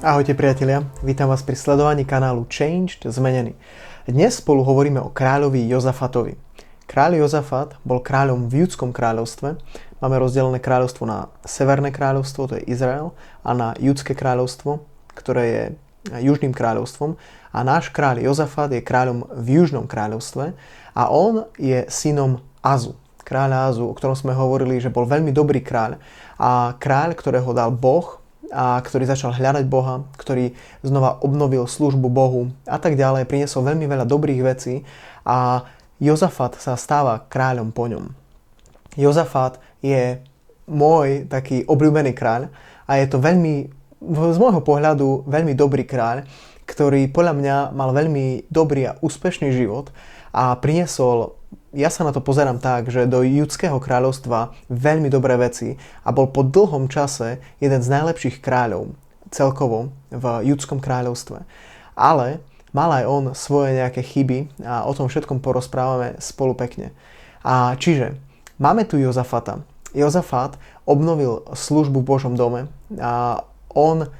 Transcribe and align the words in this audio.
Ahojte 0.00 0.32
priatelia, 0.32 0.80
vítam 1.04 1.28
vás 1.28 1.44
pri 1.44 1.52
sledovaní 1.52 2.08
kanálu 2.08 2.48
Changed 2.48 3.04
Zmenený. 3.04 3.52
Dnes 4.08 4.40
spolu 4.40 4.64
hovoríme 4.64 4.96
o 4.96 5.12
kráľovi 5.12 5.68
Jozafatovi. 5.68 6.40
Kráľ 6.88 7.20
Jozafat 7.20 7.76
bol 7.84 8.00
kráľom 8.00 8.48
v 8.48 8.64
judskom 8.64 8.96
kráľovstve. 8.96 9.60
Máme 10.00 10.16
rozdelené 10.16 10.56
kráľovstvo 10.56 11.04
na 11.04 11.28
Severné 11.44 11.92
kráľovstvo, 11.92 12.48
to 12.48 12.56
je 12.56 12.72
Izrael, 12.72 13.12
a 13.44 13.52
na 13.52 13.68
judské 13.76 14.16
kráľovstvo, 14.16 14.88
ktoré 15.12 15.44
je 15.44 15.64
južným 16.32 16.56
kráľovstvom. 16.56 17.20
A 17.52 17.60
náš 17.60 17.92
kráľ 17.92 18.24
Jozafat 18.24 18.72
je 18.72 18.80
kráľom 18.80 19.28
v 19.28 19.60
južnom 19.60 19.84
kráľovstve 19.84 20.56
a 20.96 21.02
on 21.12 21.44
je 21.60 21.84
synom 21.92 22.40
Azu, 22.64 22.96
kráľa 23.20 23.68
Azu, 23.68 23.84
o 23.84 23.92
ktorom 23.92 24.16
sme 24.16 24.32
hovorili, 24.32 24.80
že 24.80 24.88
bol 24.88 25.04
veľmi 25.04 25.28
dobrý 25.28 25.60
kráľ 25.60 26.00
a 26.40 26.72
kráľ, 26.80 27.12
ktorého 27.20 27.52
dal 27.52 27.68
Boh 27.68 28.19
a 28.50 28.82
ktorý 28.82 29.06
začal 29.06 29.34
hľadať 29.34 29.64
Boha, 29.70 30.06
ktorý 30.18 30.52
znova 30.82 31.22
obnovil 31.22 31.64
službu 31.70 32.10
Bohu 32.10 32.50
a 32.66 32.76
tak 32.82 32.98
ďalej, 32.98 33.30
priniesol 33.30 33.66
veľmi 33.66 33.86
veľa 33.86 34.06
dobrých 34.06 34.42
vecí 34.42 34.82
a 35.22 35.66
Jozafat 36.02 36.58
sa 36.58 36.74
stáva 36.74 37.22
kráľom 37.30 37.70
po 37.70 37.86
ňom. 37.86 38.10
Jozafat 38.98 39.62
je 39.84 40.18
môj 40.66 41.30
taký 41.30 41.62
obľúbený 41.66 42.16
kráľ 42.16 42.50
a 42.90 42.98
je 42.98 43.06
to 43.06 43.22
veľmi, 43.22 43.70
z 44.02 44.38
môjho 44.40 44.62
pohľadu, 44.64 45.28
veľmi 45.30 45.54
dobrý 45.54 45.86
kráľ, 45.86 46.26
ktorý 46.66 47.10
podľa 47.10 47.34
mňa 47.34 47.56
mal 47.74 47.90
veľmi 47.90 48.50
dobrý 48.50 48.90
a 48.90 48.96
úspešný 49.02 49.50
život 49.50 49.90
a 50.30 50.54
priniesol 50.58 51.34
ja 51.70 51.90
sa 51.90 52.02
na 52.02 52.10
to 52.10 52.18
pozerám 52.18 52.58
tak, 52.58 52.90
že 52.90 53.06
do 53.06 53.22
judského 53.22 53.78
kráľovstva 53.78 54.54
veľmi 54.66 55.06
dobré 55.06 55.38
veci 55.38 55.78
a 56.02 56.10
bol 56.10 56.26
po 56.30 56.42
dlhom 56.42 56.90
čase 56.90 57.38
jeden 57.62 57.78
z 57.78 57.88
najlepších 57.90 58.42
kráľov 58.42 58.94
celkovo 59.30 59.94
v 60.10 60.24
judskom 60.50 60.82
kráľovstve. 60.82 61.46
Ale 61.94 62.42
mal 62.74 62.90
aj 62.90 63.04
on 63.06 63.24
svoje 63.38 63.78
nejaké 63.78 64.02
chyby 64.02 64.66
a 64.66 64.82
o 64.86 64.92
tom 64.94 65.06
všetkom 65.06 65.38
porozprávame 65.38 66.18
spolu 66.18 66.58
pekne. 66.58 66.90
A 67.46 67.78
čiže 67.78 68.18
máme 68.58 68.82
tu 68.82 68.98
Jozafata. 68.98 69.62
Jozafat 69.94 70.58
obnovil 70.86 71.46
službu 71.54 72.02
v 72.02 72.08
Božom 72.10 72.34
dome 72.34 72.66
a 72.98 73.42
on 73.70 74.10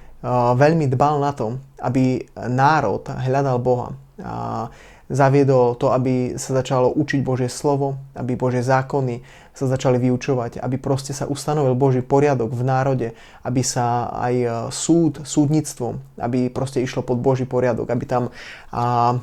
veľmi 0.54 0.86
dbal 0.86 1.18
na 1.18 1.34
to, 1.34 1.58
aby 1.82 2.26
národ 2.46 3.02
hľadal 3.06 3.58
Boha. 3.58 3.88
A 4.20 4.68
Zaviedol 5.10 5.74
to, 5.74 5.90
aby 5.90 6.38
sa 6.38 6.54
začalo 6.54 6.94
učiť 6.94 7.26
Božie 7.26 7.50
slovo, 7.50 7.98
aby 8.14 8.38
Božie 8.38 8.62
zákony 8.62 9.26
sa 9.50 9.66
začali 9.66 9.98
vyučovať, 9.98 10.62
aby 10.62 10.78
proste 10.78 11.10
sa 11.10 11.26
ustanovil 11.26 11.74
Boží 11.74 11.98
poriadok 11.98 12.54
v 12.54 12.62
národe, 12.62 13.08
aby 13.42 13.58
sa 13.66 14.06
aj 14.06 14.34
e, 14.38 14.48
súd, 14.70 15.26
súdnictvo, 15.26 15.98
aby 16.14 16.46
proste 16.46 16.78
išlo 16.78 17.02
pod 17.02 17.18
Boží 17.18 17.42
poriadok, 17.42 17.90
aby 17.90 18.06
tam 18.06 18.30
a, 18.70 19.18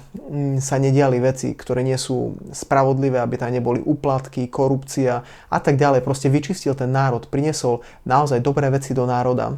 sa 0.59 0.75
nediali 0.75 1.23
veci, 1.23 1.55
ktoré 1.55 1.87
nie 1.87 1.95
sú 1.95 2.35
spravodlivé, 2.51 3.23
aby 3.23 3.39
tam 3.39 3.55
neboli 3.55 3.79
úplatky, 3.79 4.51
korupcia 4.51 5.23
a 5.47 5.57
tak 5.63 5.79
ďalej. 5.79 6.03
Proste 6.03 6.27
vyčistil 6.27 6.75
ten 6.75 6.91
národ, 6.91 7.31
priniesol 7.31 7.79
naozaj 8.03 8.43
dobré 8.43 8.67
veci 8.67 8.91
do 8.91 9.07
národa. 9.07 9.55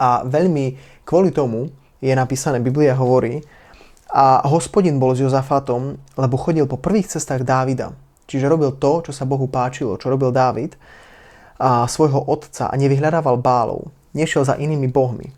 A 0.00 0.24
veľmi 0.24 0.80
kvôli 1.04 1.28
tomu 1.36 1.68
je 2.00 2.16
napísané, 2.16 2.64
Biblia 2.64 2.96
hovorí, 2.96 3.44
a 4.10 4.44
hospodin 4.46 5.00
bol 5.00 5.16
s 5.16 5.22
Jozafatom, 5.24 5.96
lebo 6.18 6.36
chodil 6.36 6.68
po 6.68 6.76
prvých 6.78 7.12
cestách 7.16 7.46
Dávida. 7.46 7.96
Čiže 8.24 8.48
robil 8.48 8.72
to, 8.72 9.04
čo 9.04 9.12
sa 9.12 9.28
Bohu 9.28 9.44
páčilo, 9.44 10.00
čo 10.00 10.08
robil 10.08 10.32
Dávid 10.32 10.80
a 11.60 11.84
svojho 11.84 12.24
otca 12.24 12.72
a 12.72 12.74
nevyhľadával 12.74 13.36
bálov. 13.36 13.92
Nešiel 14.16 14.46
za 14.46 14.56
inými 14.56 14.88
bohmi, 14.88 15.28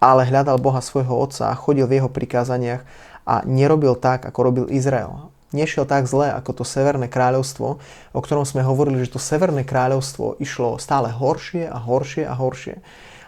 ale 0.00 0.26
hľadal 0.26 0.56
Boha 0.62 0.80
svojho 0.80 1.12
otca 1.12 1.52
a 1.52 1.58
chodil 1.58 1.84
v 1.84 2.00
jeho 2.00 2.10
prikázaniach 2.10 2.82
a 3.28 3.46
nerobil 3.46 3.94
tak, 3.98 4.26
ako 4.26 4.38
robil 4.42 4.66
Izrael. 4.72 5.30
Nešiel 5.52 5.84
tak 5.84 6.08
zle 6.08 6.32
ako 6.32 6.62
to 6.62 6.64
Severné 6.64 7.12
kráľovstvo, 7.12 7.76
o 8.16 8.20
ktorom 8.24 8.48
sme 8.48 8.64
hovorili, 8.64 9.04
že 9.04 9.12
to 9.12 9.20
Severné 9.20 9.68
kráľovstvo 9.68 10.40
išlo 10.40 10.80
stále 10.80 11.12
horšie 11.12 11.68
a 11.68 11.76
horšie 11.76 12.24
a 12.24 12.32
horšie. 12.32 12.80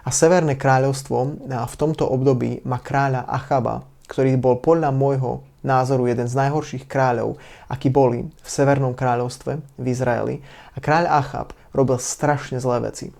A 0.05 0.09
Severné 0.09 0.57
kráľovstvo 0.57 1.45
v 1.45 1.77
tomto 1.77 2.09
období 2.09 2.65
má 2.65 2.81
kráľa 2.81 3.29
Achaba, 3.29 3.85
ktorý 4.09 4.37
bol 4.37 4.61
podľa 4.61 4.93
môjho 4.93 5.45
názoru 5.65 6.07
jeden 6.07 6.29
z 6.29 6.37
najhorších 6.37 6.85
kráľov, 6.85 7.41
akí 7.73 7.89
boli 7.89 8.29
v 8.29 8.49
Severnom 8.49 8.93
kráľovstve 8.93 9.81
v 9.81 9.87
Izraeli. 9.89 10.45
A 10.77 10.79
kráľ 10.79 11.09
Achab 11.09 11.57
robil 11.73 11.97
strašne 11.97 12.61
zlé 12.61 12.85
veci. 12.93 13.11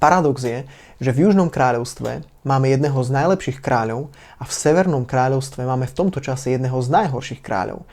Paradox 0.00 0.40
je, 0.40 0.64
že 0.96 1.10
v 1.12 1.28
Južnom 1.28 1.52
kráľovstve 1.52 2.24
máme 2.48 2.72
jedného 2.72 2.96
z 3.04 3.10
najlepších 3.12 3.58
kráľov 3.60 4.08
a 4.40 4.48
v 4.48 4.52
Severnom 4.52 5.04
kráľovstve 5.04 5.68
máme 5.68 5.84
v 5.84 5.96
tomto 5.96 6.24
čase 6.24 6.56
jedného 6.56 6.80
z 6.80 6.88
najhorších 6.88 7.44
kráľov. 7.44 7.84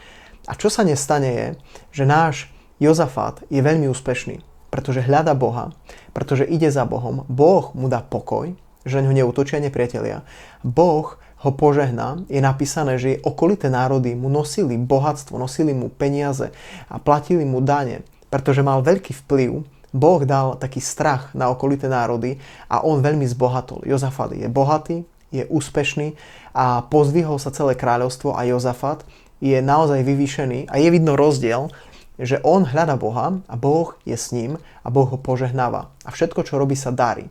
A 0.48 0.56
čo 0.56 0.72
sa 0.72 0.88
nestane 0.88 1.30
je, 1.36 1.48
že 1.92 2.04
náš 2.08 2.48
Jozafát 2.80 3.44
je 3.52 3.60
veľmi 3.60 3.92
úspešný, 3.92 4.40
pretože 4.72 5.04
hľada 5.04 5.36
Boha, 5.36 5.76
pretože 6.16 6.48
ide 6.48 6.72
za 6.72 6.88
Bohom, 6.88 7.28
Boh 7.28 7.76
mu 7.76 7.92
dá 7.92 8.00
pokoj, 8.00 8.56
že 8.88 9.04
ňo 9.04 9.12
neutočia 9.12 9.60
nepriatelia. 9.60 10.24
Boh 10.64 11.20
ho 11.38 11.52
požehná, 11.54 12.26
je 12.26 12.42
napísané, 12.42 12.98
že 12.98 13.22
okolité 13.22 13.70
národy 13.70 14.18
mu 14.18 14.26
nosili 14.26 14.74
bohatstvo, 14.74 15.38
nosili 15.38 15.70
mu 15.70 15.94
peniaze 15.94 16.50
a 16.90 16.98
platili 16.98 17.46
mu 17.46 17.62
dane, 17.62 18.02
pretože 18.34 18.66
mal 18.66 18.82
veľký 18.82 19.14
vplyv. 19.26 19.62
Boh 19.94 20.22
dal 20.26 20.60
taký 20.60 20.84
strach 20.84 21.32
na 21.32 21.48
okolité 21.48 21.88
národy 21.88 22.42
a 22.68 22.84
on 22.84 23.00
veľmi 23.00 23.24
zbohatol. 23.24 23.88
Jozafat 23.88 24.36
je 24.36 24.50
bohatý, 24.52 25.08
je 25.32 25.48
úspešný 25.48 26.18
a 26.52 26.84
pozvihol 26.86 27.40
sa 27.40 27.54
celé 27.54 27.78
kráľovstvo 27.78 28.36
a 28.36 28.44
Jozafat 28.44 29.06
je 29.40 29.58
naozaj 29.62 30.02
vyvýšený 30.04 30.68
a 30.68 30.76
je 30.82 30.90
vidno 30.90 31.14
rozdiel, 31.14 31.70
že 32.18 32.42
on 32.42 32.66
hľada 32.66 32.98
Boha 32.98 33.38
a 33.46 33.56
Boh 33.56 33.94
je 34.02 34.18
s 34.18 34.34
ním 34.34 34.58
a 34.82 34.88
Boh 34.90 35.06
ho 35.06 35.22
požehnáva. 35.22 35.94
A 36.02 36.10
všetko, 36.10 36.42
čo 36.42 36.58
robí, 36.58 36.74
sa 36.74 36.90
darí. 36.90 37.30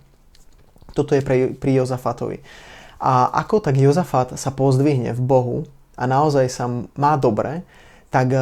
Toto 0.94 1.12
je 1.12 1.20
pri 1.52 1.70
Jozafatovi. 1.76 2.40
A 2.96 3.28
ako 3.44 3.60
tak 3.60 3.76
Jozafat 3.76 4.40
sa 4.40 4.48
pozdvihne 4.48 5.12
v 5.12 5.20
Bohu 5.20 5.58
a 5.96 6.04
naozaj 6.08 6.46
sa 6.48 6.64
má 6.96 7.16
dobre, 7.20 7.64
tak 8.08 8.32
e, 8.32 8.40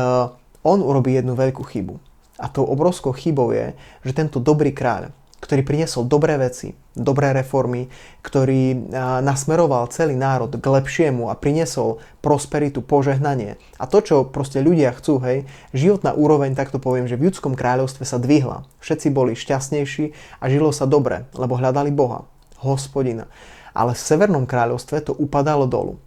on 0.63 0.79
urobí 0.83 1.15
jednu 1.15 1.35
veľkú 1.35 1.63
chybu. 1.67 1.99
A 2.39 2.51
tou 2.51 2.67
obrovskou 2.67 3.15
chybou 3.15 3.55
je, 3.55 3.75
že 4.03 4.13
tento 4.15 4.43
dobrý 4.43 4.75
kráľ, 4.75 5.15
ktorý 5.39 5.63
priniesol 5.63 6.07
dobré 6.07 6.35
veci, 6.39 6.75
dobré 6.95 7.35
reformy, 7.35 7.91
ktorý 8.23 8.63
e, 8.75 8.77
nasmeroval 9.23 9.91
celý 9.91 10.15
národ 10.15 10.55
k 10.55 10.63
lepšiemu 10.63 11.31
a 11.31 11.39
priniesol 11.39 11.99
prosperitu, 12.23 12.79
požehnanie. 12.79 13.59
A 13.79 13.91
to, 13.91 14.03
čo 14.03 14.17
proste 14.23 14.63
ľudia 14.63 14.95
chcú, 14.95 15.19
hej, 15.27 15.51
životná 15.75 16.15
úroveň, 16.15 16.55
tak 16.55 16.71
to 16.71 16.79
poviem, 16.79 17.11
že 17.11 17.19
v 17.19 17.31
ľudskom 17.31 17.59
kráľovstve 17.59 18.07
sa 18.07 18.23
dvihla. 18.23 18.67
Všetci 18.79 19.11
boli 19.11 19.35
šťastnejší 19.35 20.15
a 20.39 20.45
žilo 20.47 20.71
sa 20.71 20.87
dobre, 20.87 21.27
lebo 21.35 21.59
hľadali 21.59 21.91
Boha, 21.91 22.31
hospodina 22.63 23.27
ale 23.75 23.93
v 23.93 24.05
Severnom 24.07 24.47
kráľovstve 24.47 25.11
to 25.11 25.13
upadalo 25.13 25.67
dolu. 25.67 25.99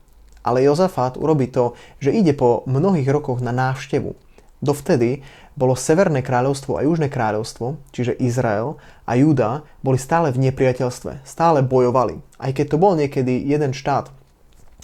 Ale 0.41 0.63
Jozafát 0.63 1.19
urobí 1.19 1.51
to, 1.51 1.75
že 1.99 2.15
ide 2.15 2.31
po 2.31 2.63
mnohých 2.63 3.11
rokoch 3.11 3.43
na 3.43 3.51
návštevu. 3.51 4.15
Dovtedy 4.63 5.21
bolo 5.53 5.77
Severné 5.77 6.25
kráľovstvo 6.25 6.79
a 6.79 6.85
Južné 6.87 7.11
kráľovstvo, 7.11 7.77
čiže 7.93 8.17
Izrael 8.17 8.79
a 9.05 9.13
Júda, 9.13 9.67
boli 9.83 9.99
stále 10.01 10.33
v 10.33 10.49
nepriateľstve, 10.49 11.27
stále 11.27 11.61
bojovali. 11.61 12.23
Aj 12.41 12.49
keď 12.55 12.65
to 12.73 12.81
bol 12.81 12.97
niekedy 12.97 13.43
jeden 13.43 13.75
štát, 13.75 14.09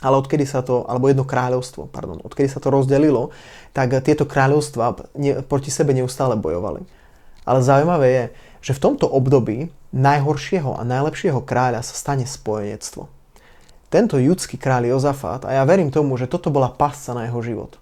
ale 0.04 0.20
odkedy 0.20 0.44
sa 0.44 0.60
to, 0.62 0.84
alebo 0.84 1.08
jedno 1.08 1.24
kráľovstvo, 1.24 1.88
pardon, 1.88 2.20
odkedy 2.22 2.52
sa 2.52 2.60
to 2.60 2.70
rozdelilo, 2.70 3.32
tak 3.72 3.96
tieto 4.04 4.28
kráľovstva 4.28 5.16
proti 5.48 5.72
sebe 5.72 5.96
neustále 5.96 6.36
bojovali. 6.36 6.84
Ale 7.48 7.60
zaujímavé 7.64 8.08
je, 8.12 8.24
že 8.62 8.76
v 8.76 8.84
tomto 8.84 9.08
období 9.08 9.72
najhoršieho 9.94 10.76
a 10.76 10.82
najlepšieho 10.82 11.46
kráľa 11.46 11.86
sa 11.86 11.94
stane 11.94 12.26
spojenectvo. 12.26 13.06
Tento 13.94 14.18
judský 14.18 14.58
kráľ 14.58 14.98
Jozafát, 14.98 15.46
a 15.46 15.54
ja 15.54 15.64
verím 15.70 15.94
tomu, 15.94 16.18
že 16.18 16.26
toto 16.26 16.50
bola 16.50 16.74
pasca 16.74 17.14
na 17.14 17.30
jeho 17.30 17.40
život. 17.46 17.78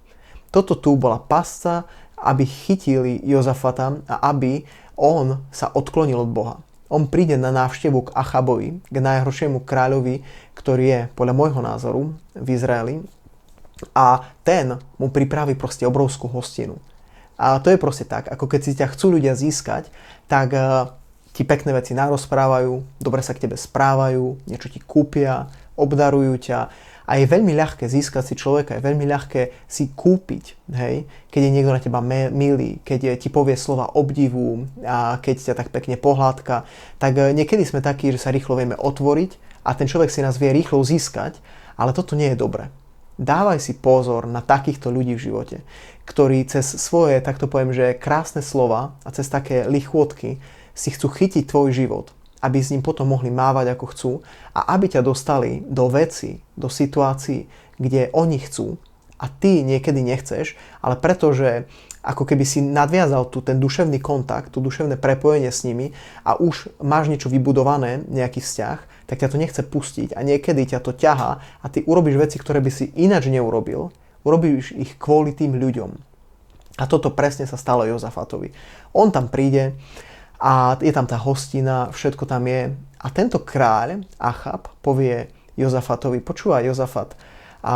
Toto 0.52 0.76
tu 0.76 1.00
bola 1.00 1.24
pasca, 1.24 1.88
aby 2.20 2.44
chytili 2.44 3.24
Jozafata 3.24 4.04
a 4.12 4.30
aby 4.36 4.68
on 5.00 5.40
sa 5.56 5.72
odklonil 5.72 6.20
od 6.20 6.30
Boha. 6.30 6.56
on 6.92 7.08
príde 7.08 7.40
na 7.40 7.56
návštevu 7.56 8.12
k 8.12 8.14
Achabovi, 8.20 8.84
k 8.92 8.98
najhoršiemu 9.00 9.64
kráľovi, 9.64 10.28
ktorý 10.52 10.84
je 10.84 11.00
podľa 11.16 11.34
môjho 11.34 11.62
názoru 11.64 12.12
v 12.36 12.48
Izraeli 12.52 13.00
a 13.96 14.28
ten 14.44 14.76
mu 15.00 15.08
pripraví 15.08 15.56
proste 15.56 15.88
obrovskú 15.88 16.28
hostinu. 16.28 16.78
A 17.40 17.58
to 17.64 17.72
je 17.72 17.80
proste 17.80 18.06
tak, 18.06 18.28
ako 18.30 18.46
keď 18.46 18.60
si 18.62 18.78
ťa 18.78 18.92
chcú 18.94 19.18
ľudia 19.18 19.34
získať, 19.34 19.90
tak 20.28 20.54
uh, 20.54 20.94
ti 21.32 21.48
pekné 21.48 21.72
veci 21.72 21.96
narozprávajú, 21.96 23.00
dobre 23.00 23.24
sa 23.24 23.32
k 23.32 23.48
tebe 23.48 23.56
správajú, 23.56 24.44
niečo 24.48 24.68
ti 24.68 24.84
kúpia, 24.84 25.48
obdarujú 25.80 26.36
ťa. 26.38 26.60
A 27.08 27.20
je 27.20 27.28
veľmi 27.28 27.52
ľahké 27.58 27.92
získať 27.92 28.24
si 28.24 28.36
človeka, 28.40 28.78
je 28.78 28.88
veľmi 28.88 29.04
ľahké 29.04 29.68
si 29.68 29.92
kúpiť, 29.92 30.72
hej, 30.76 31.04
keď 31.28 31.42
je 31.44 31.52
niekto 31.52 31.76
na 31.76 31.82
teba 31.84 32.00
milý, 32.32 32.80
keď 32.88 33.20
ti 33.20 33.28
povie 33.28 33.60
slova 33.60 33.92
obdivu 34.00 34.70
a 34.86 35.20
keď 35.20 35.52
ťa 35.52 35.56
tak 35.58 35.74
pekne 35.76 36.00
pohľadka, 36.00 36.64
tak 37.02 37.14
uh, 37.20 37.36
niekedy 37.36 37.68
sme 37.68 37.84
takí, 37.84 38.16
že 38.16 38.22
sa 38.22 38.32
rýchlo 38.32 38.56
vieme 38.56 38.80
otvoriť 38.80 39.64
a 39.68 39.76
ten 39.76 39.92
človek 39.92 40.08
si 40.08 40.24
nás 40.24 40.40
vie 40.40 40.56
rýchlo 40.56 40.80
získať, 40.80 41.42
ale 41.76 41.92
toto 41.92 42.16
nie 42.16 42.32
je 42.32 42.40
dobré 42.40 42.72
dávaj 43.22 43.62
si 43.62 43.78
pozor 43.78 44.26
na 44.26 44.42
takýchto 44.42 44.90
ľudí 44.90 45.14
v 45.14 45.26
živote, 45.30 45.58
ktorí 46.10 46.42
cez 46.50 46.66
svoje, 46.66 47.22
tak 47.22 47.38
to 47.38 47.46
poviem, 47.46 47.70
že 47.70 47.94
krásne 47.94 48.42
slova 48.42 48.98
a 49.06 49.14
cez 49.14 49.30
také 49.30 49.70
lichôdky 49.70 50.42
si 50.76 50.90
chcú 50.92 51.12
chytiť 51.12 51.48
tvoj 51.48 51.72
život, 51.76 52.12
aby 52.42 52.58
s 52.60 52.74
ním 52.74 52.82
potom 52.82 53.12
mohli 53.12 53.30
mávať 53.30 53.78
ako 53.78 53.86
chcú 53.94 54.12
a 54.56 54.74
aby 54.74 54.92
ťa 54.92 55.06
dostali 55.06 55.62
do 55.68 55.88
veci, 55.88 56.42
do 56.58 56.68
situácií, 56.68 57.46
kde 57.78 58.10
oni 58.14 58.38
chcú 58.42 58.78
a 59.22 59.30
ty 59.30 59.62
niekedy 59.62 60.02
nechceš, 60.02 60.58
ale 60.82 60.98
pretože 60.98 61.70
ako 62.02 62.26
keby 62.26 62.42
si 62.42 62.66
nadviazal 62.66 63.30
tu 63.30 63.46
ten 63.46 63.62
duševný 63.62 64.02
kontakt, 64.02 64.50
to 64.50 64.58
duševné 64.58 64.98
prepojenie 64.98 65.54
s 65.54 65.62
nimi 65.62 65.94
a 66.26 66.34
už 66.34 66.74
máš 66.82 67.14
niečo 67.14 67.30
vybudované, 67.30 68.02
nejaký 68.10 68.42
vzťah, 68.42 69.06
tak 69.06 69.22
ťa 69.22 69.30
to 69.30 69.38
nechce 69.38 69.62
pustiť 69.62 70.18
a 70.18 70.26
niekedy 70.26 70.66
ťa 70.66 70.82
to 70.82 70.98
ťaha 70.98 71.32
a 71.62 71.66
ty 71.70 71.86
urobíš 71.86 72.18
veci, 72.18 72.42
ktoré 72.42 72.58
by 72.58 72.72
si 72.74 72.90
ináč 72.98 73.30
neurobil, 73.30 73.94
urobíš 74.26 74.74
ich 74.74 74.98
kvôli 74.98 75.38
tým 75.38 75.62
ľuďom. 75.62 75.94
A 76.82 76.90
toto 76.90 77.14
presne 77.14 77.46
sa 77.46 77.62
stalo 77.62 77.86
Jozafatovi. 77.86 78.50
On 78.98 79.14
tam 79.14 79.30
príde 79.30 79.78
a 80.42 80.74
je 80.82 80.90
tam 80.90 81.06
tá 81.06 81.22
hostina, 81.22 81.94
všetko 81.94 82.26
tam 82.26 82.50
je. 82.50 82.74
A 82.74 83.08
tento 83.14 83.38
kráľ, 83.46 84.02
Achab, 84.18 84.74
povie 84.82 85.30
Jozafatovi, 85.54 86.18
počúvaj 86.26 86.66
Jozafat, 86.66 87.14
a 87.62 87.76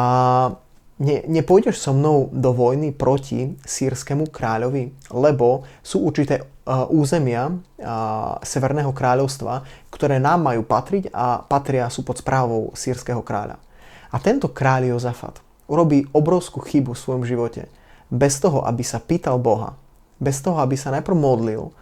ne, 0.97 1.17
nepôjdeš 1.29 1.77
so 1.77 1.93
mnou 1.93 2.33
do 2.33 2.49
vojny 2.57 2.89
proti 2.89 3.53
sírskému 3.61 4.33
kráľovi, 4.33 5.13
lebo 5.13 5.61
sú 5.85 6.09
určité 6.09 6.41
uh, 6.41 6.89
územia 6.89 7.53
uh, 7.53 8.41
Severného 8.41 8.89
kráľovstva, 8.89 9.61
ktoré 9.93 10.17
nám 10.17 10.41
majú 10.41 10.65
patriť 10.65 11.13
a 11.13 11.45
patria 11.45 11.85
sú 11.93 12.01
pod 12.01 12.17
správou 12.17 12.73
sírskeho 12.73 13.21
kráľa. 13.21 13.61
A 14.09 14.17
tento 14.17 14.49
kráľ 14.49 14.97
Jozafat 14.97 15.37
urobí 15.69 16.09
obrovskú 16.13 16.65
chybu 16.65 16.97
v 16.97 17.01
svojom 17.01 17.23
živote. 17.29 17.69
Bez 18.09 18.41
toho, 18.41 18.65
aby 18.65 18.81
sa 18.85 18.97
pýtal 18.97 19.37
Boha, 19.37 19.77
bez 20.17 20.41
toho, 20.41 20.57
aby 20.61 20.73
sa 20.73 20.93
najprv 20.93 21.17
modlil 21.17 21.73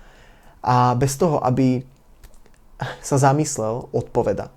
a 0.63 0.95
bez 0.95 1.19
toho, 1.19 1.44
aby 1.44 1.83
sa 3.04 3.19
zamyslel, 3.19 3.92
odpoveda. 3.92 4.50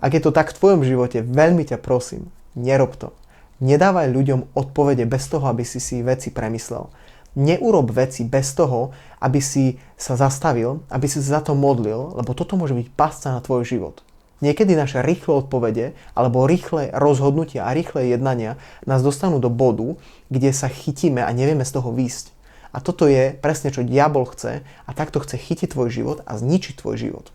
Ak 0.00 0.14
je 0.14 0.22
to 0.22 0.32
tak 0.32 0.50
v 0.50 0.58
tvojom 0.58 0.82
živote, 0.82 1.20
veľmi 1.20 1.68
ťa 1.68 1.78
prosím, 1.78 2.32
nerob 2.56 2.96
to. 2.96 3.12
Nedávaj 3.58 4.14
ľuďom 4.14 4.54
odpovede 4.54 5.02
bez 5.04 5.26
toho, 5.26 5.50
aby 5.50 5.66
si 5.66 5.82
si 5.82 6.00
veci 6.00 6.30
premyslel. 6.30 6.86
Neurob 7.34 7.90
veci 7.90 8.22
bez 8.22 8.54
toho, 8.54 8.94
aby 9.18 9.42
si 9.42 9.78
sa 9.98 10.14
zastavil, 10.14 10.82
aby 10.90 11.06
si 11.10 11.18
sa 11.22 11.38
za 11.38 11.50
to 11.50 11.58
modlil, 11.58 12.14
lebo 12.14 12.34
toto 12.34 12.54
môže 12.54 12.74
byť 12.74 12.88
pasca 12.94 13.34
na 13.34 13.42
tvoj 13.42 13.66
život. 13.66 14.06
Niekedy 14.38 14.78
naše 14.78 15.02
rýchle 15.02 15.42
odpovede 15.42 15.98
alebo 16.14 16.46
rýchle 16.46 16.94
rozhodnutia 16.94 17.66
a 17.66 17.74
rýchle 17.74 18.06
jednania 18.06 18.54
nás 18.86 19.02
dostanú 19.02 19.42
do 19.42 19.50
bodu, 19.50 19.98
kde 20.30 20.54
sa 20.54 20.70
chytíme 20.70 21.18
a 21.18 21.30
nevieme 21.34 21.66
z 21.66 21.74
toho 21.74 21.90
výjsť. 21.90 22.37
A 22.72 22.84
toto 22.84 23.08
je 23.08 23.32
presne, 23.32 23.72
čo 23.72 23.86
diabol 23.86 24.28
chce 24.28 24.60
a 24.62 24.90
takto 24.92 25.20
chce 25.24 25.40
chytiť 25.40 25.72
tvoj 25.72 25.88
život 25.88 26.18
a 26.28 26.36
zničiť 26.36 26.78
tvoj 26.78 26.96
život. 27.00 27.26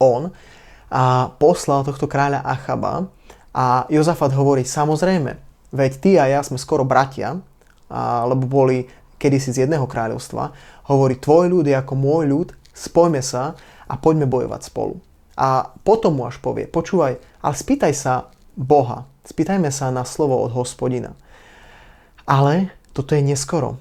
On 0.00 0.32
a 0.88 1.28
poslal 1.36 1.84
tohto 1.84 2.08
kráľa 2.08 2.40
Achaba, 2.40 3.12
a 3.58 3.88
Jozafat 3.90 4.30
hovorí, 4.38 4.62
samozrejme, 4.62 5.34
veď 5.74 5.92
ty 5.98 6.10
a 6.20 6.30
ja 6.30 6.40
sme 6.46 6.60
skoro 6.60 6.86
bratia, 6.86 7.42
a, 7.90 8.22
lebo 8.28 8.46
boli 8.46 8.86
kedysi 9.18 9.50
z 9.50 9.66
jedného 9.66 9.88
kráľovstva, 9.88 10.54
hovorí, 10.86 11.18
tvoj 11.18 11.50
ľud 11.50 11.66
je 11.66 11.74
ako 11.74 11.94
môj 11.98 12.24
ľud, 12.30 12.48
spojme 12.70 13.18
sa 13.18 13.58
a 13.90 13.94
poďme 13.98 14.30
bojovať 14.30 14.62
spolu. 14.62 15.02
A 15.34 15.74
potom 15.82 16.22
mu 16.22 16.30
až 16.30 16.38
povie, 16.38 16.70
počúvaj, 16.70 17.18
ale 17.18 17.54
spýtaj 17.54 17.92
sa 17.98 18.30
Boha, 18.54 19.10
spýtajme 19.26 19.74
sa 19.74 19.90
na 19.90 20.06
slovo 20.06 20.38
od 20.38 20.54
hospodina. 20.54 21.18
Ale 22.28 22.70
toto 22.94 23.18
je 23.18 23.26
neskoro. 23.26 23.80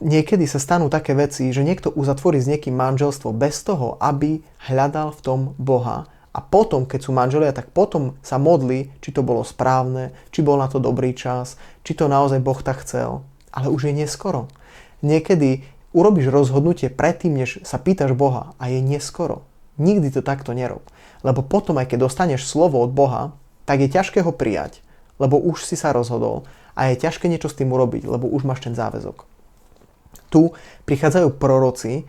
Niekedy 0.00 0.48
sa 0.48 0.56
stanú 0.56 0.88
také 0.88 1.12
veci, 1.12 1.52
že 1.52 1.60
niekto 1.60 1.92
uzatvorí 1.92 2.40
s 2.40 2.48
niekým 2.48 2.72
manželstvo 2.72 3.36
bez 3.36 3.60
toho, 3.60 4.00
aby 4.00 4.40
hľadal 4.64 5.12
v 5.12 5.20
tom 5.20 5.40
Boha 5.60 6.08
a 6.30 6.38
potom, 6.38 6.86
keď 6.86 7.00
sú 7.04 7.10
manželia, 7.10 7.50
tak 7.50 7.74
potom 7.74 8.14
sa 8.22 8.38
modli, 8.38 8.94
či 9.02 9.10
to 9.10 9.26
bolo 9.26 9.42
správne, 9.42 10.14
či 10.30 10.46
bol 10.46 10.56
na 10.56 10.70
to 10.70 10.78
dobrý 10.78 11.10
čas, 11.10 11.58
či 11.82 11.98
to 11.98 12.06
naozaj 12.06 12.38
Boh 12.38 12.56
tak 12.62 12.86
chcel. 12.86 13.26
Ale 13.50 13.66
už 13.66 13.90
je 13.90 13.98
neskoro. 13.98 14.46
Niekedy 15.02 15.66
urobíš 15.90 16.30
rozhodnutie 16.30 16.86
predtým, 16.86 17.34
než 17.34 17.58
sa 17.66 17.82
pýtaš 17.82 18.14
Boha 18.14 18.54
a 18.62 18.70
je 18.70 18.78
neskoro. 18.78 19.42
Nikdy 19.82 20.14
to 20.14 20.22
takto 20.22 20.54
nerob. 20.54 20.86
Lebo 21.26 21.42
potom, 21.42 21.82
aj 21.82 21.90
keď 21.90 22.06
dostaneš 22.06 22.46
slovo 22.46 22.78
od 22.78 22.94
Boha, 22.94 23.34
tak 23.66 23.82
je 23.82 23.90
ťažké 23.90 24.22
ho 24.22 24.30
prijať, 24.30 24.86
lebo 25.18 25.34
už 25.34 25.66
si 25.66 25.74
sa 25.74 25.90
rozhodol 25.90 26.46
a 26.78 26.94
je 26.94 27.02
ťažké 27.02 27.26
niečo 27.26 27.50
s 27.50 27.58
tým 27.58 27.74
urobiť, 27.74 28.06
lebo 28.06 28.30
už 28.30 28.46
máš 28.46 28.62
ten 28.62 28.72
záväzok. 28.78 29.39
Tu 30.30 30.48
prichádzajú 30.86 31.36
proroci, 31.36 32.06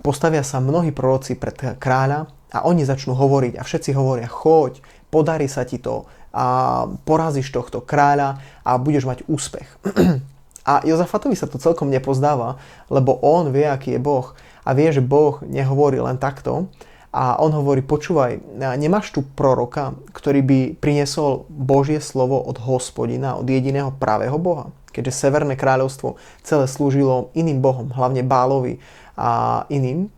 postavia 0.00 0.42
sa 0.42 0.58
mnohí 0.58 0.90
proroci 0.90 1.36
pred 1.36 1.76
kráľa 1.76 2.32
a 2.48 2.64
oni 2.64 2.82
začnú 2.82 3.12
hovoriť 3.12 3.60
a 3.60 3.62
všetci 3.62 3.92
hovoria, 3.92 4.26
choď, 4.26 4.80
podarí 5.12 5.46
sa 5.46 5.68
ti 5.68 5.76
to 5.76 6.08
a 6.32 6.84
porazíš 7.08 7.52
tohto 7.52 7.84
kráľa 7.84 8.40
a 8.64 8.76
budeš 8.76 9.08
mať 9.08 9.18
úspech. 9.28 9.68
A 10.68 10.84
Jozafatovi 10.84 11.32
sa 11.32 11.48
to 11.48 11.56
celkom 11.56 11.88
nepozdáva, 11.88 12.60
lebo 12.92 13.16
on 13.24 13.48
vie, 13.48 13.64
aký 13.64 13.96
je 13.96 14.04
Boh 14.04 14.36
a 14.68 14.76
vie, 14.76 14.92
že 14.92 15.00
Boh 15.00 15.40
nehovorí 15.40 15.96
len 15.96 16.20
takto. 16.20 16.68
A 17.08 17.40
on 17.40 17.56
hovorí, 17.56 17.80
počúvaj, 17.80 18.36
nemáš 18.76 19.16
tu 19.16 19.24
proroka, 19.24 19.96
ktorý 20.12 20.44
by 20.44 20.58
priniesol 20.76 21.48
Božie 21.48 22.04
slovo 22.04 22.36
od 22.44 22.60
hospodina, 22.60 23.40
od 23.40 23.48
jediného 23.48 23.96
pravého 23.96 24.36
Boha. 24.36 24.68
Keďže 24.98 25.14
Severné 25.14 25.54
kráľovstvo 25.54 26.18
celé 26.42 26.66
slúžilo 26.66 27.30
iným 27.38 27.62
bohom, 27.62 27.94
hlavne 27.94 28.26
Bálovi 28.26 28.82
a 29.14 29.62
iným, 29.70 30.10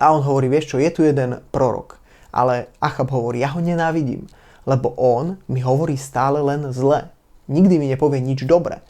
a 0.00 0.16
on 0.16 0.24
hovorí, 0.24 0.48
vieš 0.48 0.72
čo, 0.72 0.80
je 0.80 0.88
tu 0.88 1.04
jeden 1.04 1.44
prorok. 1.52 2.00
Ale 2.32 2.72
Achab 2.80 3.12
hovorí, 3.12 3.44
ja 3.44 3.52
ho 3.52 3.60
nenávidím, 3.60 4.24
lebo 4.64 4.96
on 4.96 5.36
mi 5.52 5.60
hovorí 5.60 6.00
stále 6.00 6.40
len 6.40 6.72
zle. 6.72 7.12
Nikdy 7.52 7.76
mi 7.76 7.92
nepovie 7.92 8.24
nič 8.24 8.48
dobré. 8.48 8.80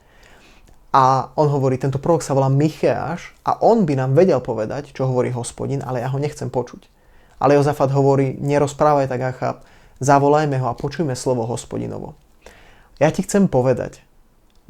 A 0.95 1.35
on 1.35 1.51
hovorí, 1.51 1.81
tento 1.81 1.99
prorok 1.99 2.23
sa 2.23 2.37
volá 2.37 2.53
Micheáš 2.53 3.35
a 3.43 3.59
on 3.59 3.89
by 3.89 3.99
nám 3.99 4.15
vedel 4.15 4.39
povedať, 4.39 4.95
čo 4.95 5.09
hovorí 5.11 5.35
hospodin, 5.35 5.83
ale 5.83 6.05
ja 6.05 6.13
ho 6.13 6.21
nechcem 6.21 6.53
počuť. 6.53 6.87
Ale 7.43 7.59
Jozafat 7.59 7.91
hovorí, 7.91 8.39
nerozprávaj 8.39 9.11
tak 9.11 9.27
Achab, 9.27 9.57
zavolajme 9.99 10.63
ho 10.63 10.71
a 10.71 10.79
počujme 10.79 11.19
slovo 11.19 11.49
hospodinovo. 11.49 12.15
Ja 13.03 13.11
ti 13.11 13.27
chcem 13.27 13.51
povedať, 13.51 14.05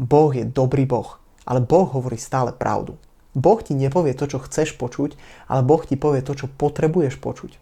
Boh 0.00 0.32
je 0.32 0.44
dobrý 0.49 0.88
Boh, 0.88 1.20
ale 1.44 1.61
Boh 1.61 1.88
hovorí 1.88 2.16
stále 2.16 2.52
pravdu. 2.54 2.96
Boh 3.32 3.61
ti 3.64 3.72
nepovie 3.72 4.12
to, 4.12 4.28
čo 4.28 4.44
chceš 4.44 4.76
počuť, 4.76 5.16
ale 5.49 5.64
Boh 5.64 5.80
ti 5.80 5.96
povie 5.96 6.20
to, 6.20 6.37
čo 6.37 6.52
potrebuješ 6.52 7.16
počuť. 7.16 7.56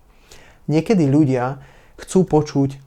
Niekedy 0.66 1.06
ľudia 1.06 1.62
chcú 1.98 2.26
počuť 2.26 2.78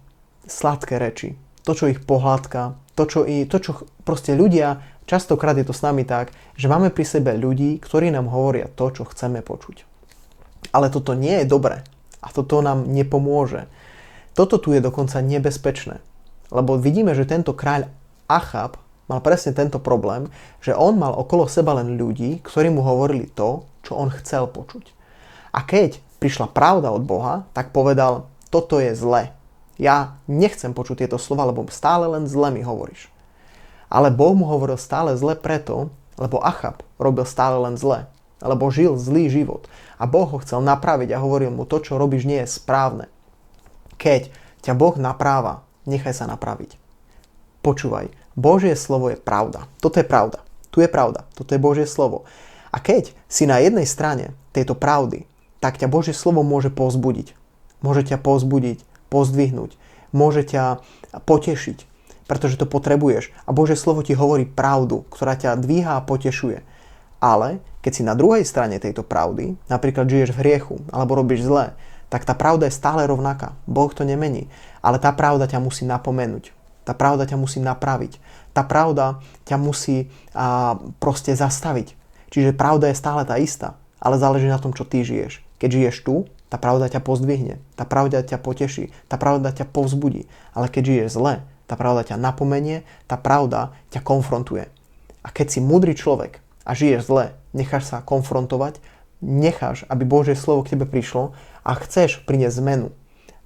sladké 0.48 1.00
reči, 1.00 1.40
to, 1.64 1.72
čo 1.72 1.88
ich 1.88 2.04
pohľadka, 2.04 2.76
to, 2.94 3.04
čo, 3.08 3.20
i, 3.24 3.48
to, 3.48 3.58
čo 3.64 3.88
proste 4.04 4.36
ľudia, 4.36 4.84
častokrát 5.08 5.56
je 5.56 5.66
to 5.68 5.76
s 5.76 5.84
nami 5.84 6.04
tak, 6.04 6.36
že 6.60 6.68
máme 6.68 6.92
pri 6.92 7.08
sebe 7.08 7.32
ľudí, 7.40 7.80
ktorí 7.80 8.12
nám 8.12 8.28
hovoria 8.28 8.68
to, 8.68 8.92
čo 8.92 9.08
chceme 9.08 9.40
počuť. 9.40 9.88
Ale 10.76 10.92
toto 10.92 11.16
nie 11.16 11.44
je 11.44 11.50
dobré 11.50 11.88
a 12.20 12.28
toto 12.32 12.60
nám 12.60 12.88
nepomôže. 12.88 13.68
Toto 14.34 14.58
tu 14.58 14.74
je 14.74 14.82
dokonca 14.82 15.22
nebezpečné, 15.24 16.02
lebo 16.52 16.76
vidíme, 16.76 17.14
že 17.16 17.30
tento 17.30 17.54
kráľ 17.56 17.88
Achab 18.28 18.82
mal 19.08 19.20
presne 19.20 19.52
tento 19.52 19.80
problém, 19.80 20.32
že 20.64 20.76
on 20.76 20.96
mal 20.96 21.12
okolo 21.16 21.48
seba 21.48 21.76
len 21.76 22.00
ľudí, 22.00 22.40
ktorí 22.44 22.72
mu 22.72 22.82
hovorili 22.86 23.28
to, 23.28 23.68
čo 23.84 24.00
on 24.00 24.08
chcel 24.12 24.48
počuť. 24.48 24.96
A 25.54 25.62
keď 25.68 26.00
prišla 26.24 26.50
pravda 26.50 26.90
od 26.90 27.04
Boha, 27.04 27.44
tak 27.52 27.76
povedal, 27.76 28.32
toto 28.48 28.80
je 28.80 28.96
zle. 28.96 29.36
Ja 29.76 30.16
nechcem 30.30 30.72
počuť 30.72 31.04
tieto 31.04 31.18
slova, 31.20 31.50
lebo 31.50 31.68
stále 31.68 32.08
len 32.08 32.30
zle 32.30 32.54
mi 32.54 32.64
hovoríš. 32.64 33.12
Ale 33.92 34.10
Boh 34.10 34.34
mu 34.34 34.48
hovoril 34.48 34.80
stále 34.80 35.14
zle 35.20 35.38
preto, 35.38 35.92
lebo 36.18 36.42
Achab 36.42 36.82
robil 36.98 37.26
stále 37.28 37.58
len 37.62 37.78
zle. 37.78 38.10
lebo 38.44 38.68
žil 38.68 39.00
zlý 39.00 39.32
život. 39.32 39.72
A 39.96 40.04
Boh 40.04 40.28
ho 40.28 40.38
chcel 40.44 40.60
napraviť 40.60 41.16
a 41.16 41.22
hovoril 41.24 41.50
mu, 41.56 41.64
to, 41.64 41.80
čo 41.80 41.96
robíš, 41.96 42.28
nie 42.28 42.44
je 42.44 42.52
správne. 42.52 43.08
Keď 43.96 44.28
ťa 44.68 44.76
Boh 44.76 45.00
napráva, 45.00 45.64
nechaj 45.88 46.12
sa 46.12 46.26
napraviť. 46.28 46.76
Počúvaj, 47.64 48.12
Božie 48.34 48.74
slovo 48.74 49.14
je 49.14 49.18
pravda. 49.18 49.70
Toto 49.78 50.02
je 50.02 50.08
pravda. 50.08 50.42
Tu 50.74 50.82
je 50.82 50.90
pravda. 50.90 51.30
Toto 51.38 51.54
je 51.54 51.62
Božie 51.62 51.86
slovo. 51.86 52.26
A 52.74 52.82
keď 52.82 53.14
si 53.30 53.46
na 53.46 53.62
jednej 53.62 53.86
strane 53.86 54.34
tejto 54.50 54.74
pravdy, 54.74 55.30
tak 55.62 55.78
ťa 55.78 55.86
Božie 55.86 56.18
slovo 56.18 56.42
môže 56.42 56.74
pozbudiť. 56.74 57.38
Môže 57.86 58.02
ťa 58.10 58.18
pozbudiť, 58.18 58.82
pozdvihnúť, 59.14 59.78
môže 60.16 60.42
ťa 60.48 60.82
potešiť, 61.28 61.78
pretože 62.26 62.58
to 62.58 62.66
potrebuješ. 62.66 63.30
A 63.46 63.54
Božie 63.54 63.78
slovo 63.78 64.02
ti 64.02 64.18
hovorí 64.18 64.50
pravdu, 64.50 65.06
ktorá 65.14 65.38
ťa 65.38 65.60
dvíha 65.60 66.00
a 66.00 66.06
potešuje. 66.06 66.66
Ale 67.22 67.62
keď 67.86 67.92
si 67.94 68.04
na 68.08 68.18
druhej 68.18 68.48
strane 68.48 68.82
tejto 68.82 69.06
pravdy, 69.06 69.60
napríklad 69.68 70.10
žiješ 70.10 70.34
v 70.34 70.42
hriechu 70.42 70.76
alebo 70.90 71.20
robíš 71.20 71.46
zle, 71.46 71.76
tak 72.08 72.24
tá 72.24 72.34
pravda 72.34 72.72
je 72.72 72.78
stále 72.78 73.06
rovnaká. 73.06 73.54
Boh 73.68 73.92
to 73.92 74.08
nemení. 74.08 74.48
Ale 74.80 74.98
tá 74.98 75.12
pravda 75.12 75.46
ťa 75.50 75.60
musí 75.60 75.84
napomenúť. 75.84 76.63
Tá 76.84 76.92
pravda 76.96 77.28
ťa 77.28 77.40
musí 77.40 77.64
napraviť. 77.64 78.20
Tá 78.52 78.62
pravda 78.64 79.24
ťa 79.48 79.58
musí 79.60 80.12
a, 80.36 80.78
proste 81.00 81.34
zastaviť. 81.34 81.96
Čiže 82.34 82.58
pravda 82.58 82.90
je 82.92 83.00
stále 83.00 83.24
tá 83.24 83.40
istá, 83.40 83.80
ale 84.02 84.20
záleží 84.20 84.50
na 84.50 84.60
tom, 84.60 84.76
čo 84.76 84.84
ty 84.84 85.06
žiješ. 85.06 85.40
Keď 85.62 85.70
žiješ 85.70 85.98
tu, 86.04 86.28
tá 86.52 86.62
pravda 86.62 86.86
ťa 86.86 87.02
pozdvihne, 87.02 87.58
tá 87.74 87.82
pravda 87.82 88.22
ťa 88.22 88.38
poteší, 88.38 88.94
tá 89.10 89.18
pravda 89.18 89.50
ťa 89.50 89.66
povzbudí. 89.70 90.30
Ale 90.54 90.70
keď 90.70 90.84
žiješ 90.86 91.10
zle, 91.18 91.42
tá 91.66 91.74
pravda 91.74 92.14
ťa 92.14 92.22
napomenie, 92.22 92.86
tá 93.10 93.18
pravda 93.18 93.74
ťa 93.90 94.06
konfrontuje. 94.06 94.70
A 95.24 95.34
keď 95.34 95.48
si 95.56 95.60
múdry 95.64 95.98
človek 95.98 96.44
a 96.68 96.76
žiješ 96.78 97.10
zle, 97.10 97.26
necháš 97.56 97.90
sa 97.90 98.06
konfrontovať, 98.06 98.84
necháš, 99.24 99.88
aby 99.88 100.04
Božie 100.04 100.36
slovo 100.36 100.68
k 100.68 100.76
tebe 100.76 100.86
prišlo 100.86 101.32
a 101.64 101.72
chceš 101.80 102.22
priniesť 102.28 102.60
zmenu. 102.60 102.92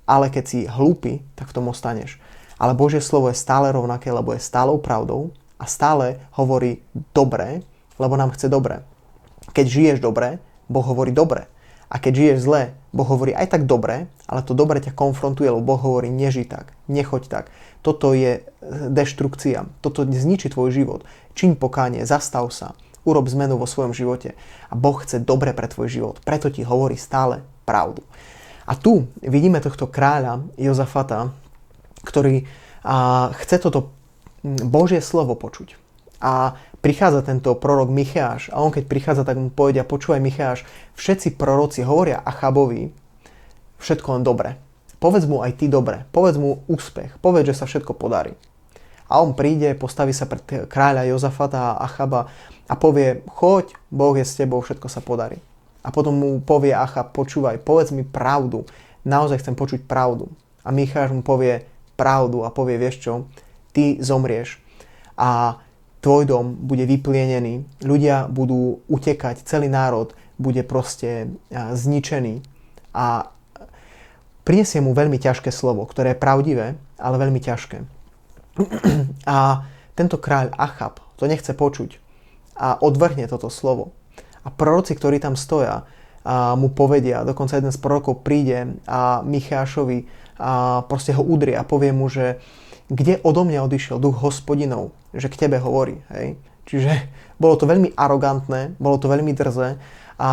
Ale 0.10 0.34
keď 0.34 0.44
si 0.44 0.60
hlúpy, 0.66 1.22
tak 1.38 1.54
v 1.54 1.56
tom 1.56 1.70
ostaneš. 1.70 2.18
Ale 2.58 2.74
Božie 2.74 3.02
slovo 3.02 3.30
je 3.30 3.38
stále 3.38 3.70
rovnaké, 3.70 4.10
lebo 4.10 4.34
je 4.34 4.42
stálou 4.42 4.82
pravdou 4.82 5.34
a 5.62 5.66
stále 5.70 6.22
hovorí 6.34 6.82
dobre, 7.14 7.62
lebo 8.02 8.18
nám 8.18 8.34
chce 8.34 8.50
dobre. 8.50 8.82
Keď 9.54 9.66
žiješ 9.66 9.98
dobre, 10.02 10.42
Boh 10.70 10.84
hovorí 10.84 11.14
dobre. 11.14 11.48
A 11.88 12.04
keď 12.04 12.14
žiješ 12.20 12.38
zle, 12.44 12.76
Boh 12.92 13.08
hovorí 13.08 13.32
aj 13.32 13.56
tak 13.56 13.64
dobre, 13.64 14.12
ale 14.28 14.42
to 14.44 14.52
dobre 14.52 14.84
ťa 14.84 14.92
konfrontuje, 14.92 15.48
lebo 15.48 15.64
Boh 15.64 15.80
hovorí 15.80 16.12
neži 16.12 16.44
tak, 16.44 16.76
nechoď 16.92 17.24
tak. 17.32 17.46
Toto 17.80 18.12
je 18.12 18.44
e, 18.44 18.52
deštrukcia, 18.92 19.64
toto 19.80 20.04
zničí 20.04 20.52
tvoj 20.52 20.76
život. 20.76 21.08
Čiň 21.38 21.56
pokánie, 21.56 22.04
zastav 22.04 22.52
sa, 22.52 22.76
urob 23.08 23.32
zmenu 23.32 23.56
vo 23.56 23.64
svojom 23.64 23.96
živote. 23.96 24.36
A 24.68 24.76
Boh 24.76 25.00
chce 25.00 25.24
dobre 25.24 25.56
pre 25.56 25.72
tvoj 25.72 25.88
život, 25.88 26.16
preto 26.28 26.52
ti 26.52 26.68
hovorí 26.68 27.00
stále 27.00 27.48
pravdu. 27.64 28.04
A 28.68 28.76
tu 28.76 29.08
vidíme 29.24 29.64
tohto 29.64 29.88
kráľa 29.88 30.44
Jozafata, 30.60 31.32
ktorý 32.08 32.48
a, 32.88 33.30
chce 33.44 33.60
toto 33.60 33.92
Božie 34.48 35.04
slovo 35.04 35.36
počuť. 35.36 35.76
A 36.24 36.56
prichádza 36.82 37.28
tento 37.28 37.54
prorok 37.60 37.92
Micháš 37.92 38.50
a 38.50 38.64
on 38.64 38.72
keď 38.72 38.88
prichádza, 38.88 39.28
tak 39.28 39.38
mu 39.38 39.52
povedia, 39.52 39.86
počúvaj 39.86 40.24
Micháš, 40.24 40.64
všetci 40.96 41.36
proroci 41.36 41.84
hovoria 41.84 42.24
Achabovi 42.24 42.90
všetko 43.78 44.08
len 44.18 44.24
dobre. 44.26 44.50
Povedz 44.98 45.30
mu 45.30 45.46
aj 45.46 45.62
ty 45.62 45.70
dobre, 45.70 46.10
povedz 46.10 46.42
mu 46.42 46.66
úspech, 46.66 47.22
povedz, 47.22 47.54
že 47.54 47.58
sa 47.62 47.70
všetko 47.70 47.94
podarí. 47.94 48.34
A 49.08 49.24
on 49.24 49.38
príde, 49.38 49.72
postaví 49.78 50.12
sa 50.12 50.28
pred 50.28 50.68
kráľa 50.68 51.08
Jozafata 51.08 51.78
a 51.78 51.86
Achaba 51.86 52.28
a 52.68 52.74
povie, 52.76 53.24
choď, 53.30 53.72
Boh 53.88 54.18
je 54.18 54.26
s 54.26 54.36
tebou, 54.36 54.60
všetko 54.60 54.90
sa 54.92 55.00
podarí. 55.00 55.40
A 55.86 55.94
potom 55.94 56.18
mu 56.18 56.44
povie 56.44 56.76
Achab, 56.76 57.16
počúvaj, 57.16 57.64
povedz 57.64 57.96
mi 57.96 58.04
pravdu, 58.04 58.68
naozaj 59.08 59.40
chcem 59.40 59.56
počuť 59.56 59.88
pravdu. 59.88 60.28
A 60.68 60.76
Micháš 60.76 61.16
mu 61.16 61.24
povie 61.24 61.64
pravdu 61.98 62.46
a 62.46 62.54
povie, 62.54 62.78
vieš 62.78 63.04
čo, 63.04 63.14
ty 63.74 63.98
zomrieš. 63.98 64.62
A 65.18 65.60
tvoj 66.00 66.30
dom 66.30 66.54
bude 66.54 66.86
vyplienený, 66.86 67.66
ľudia 67.82 68.30
budú 68.30 68.86
utekať, 68.88 69.44
celý 69.44 69.68
národ 69.68 70.14
bude 70.38 70.62
proste 70.62 71.34
zničený 71.52 72.46
a 72.94 73.34
prinesie 74.46 74.80
mu 74.80 74.94
veľmi 74.94 75.18
ťažké 75.18 75.50
slovo, 75.50 75.84
ktoré 75.90 76.14
je 76.14 76.22
pravdivé, 76.22 76.78
ale 77.02 77.16
veľmi 77.18 77.42
ťažké. 77.42 77.78
A 79.28 79.66
tento 79.98 80.22
kráľ 80.22 80.54
Achab 80.56 81.02
to 81.18 81.26
nechce 81.26 81.50
počuť 81.52 81.98
a 82.58 82.78
odvrhne 82.82 83.30
toto 83.30 83.54
slovo. 83.54 83.94
A 84.42 84.50
proroci, 84.50 84.98
ktorí 84.98 85.22
tam 85.22 85.38
stoja, 85.38 85.86
mu 86.58 86.74
povedia, 86.74 87.24
dokonca 87.24 87.56
jeden 87.56 87.72
z 87.72 87.80
prorokov 87.80 88.26
príde 88.26 88.76
a 88.84 89.24
Michášovi 89.24 90.27
a 90.38 90.82
proste 90.86 91.14
ho 91.14 91.22
udrie 91.26 91.58
a 91.58 91.66
povie 91.66 91.92
mu, 91.92 92.08
že 92.08 92.42
kde 92.88 93.20
odo 93.22 93.44
mňa 93.44 93.68
odišiel 93.68 94.00
duch 94.00 94.24
hospodinov, 94.24 94.96
že 95.12 95.28
k 95.28 95.48
tebe 95.48 95.60
hovorí. 95.60 96.00
Hej? 96.14 96.40
Čiže 96.68 96.92
bolo 97.42 97.60
to 97.60 97.68
veľmi 97.68 97.96
arogantné, 97.96 98.80
bolo 98.80 98.98
to 99.00 99.12
veľmi 99.12 99.32
drze 99.36 99.80
a 100.20 100.30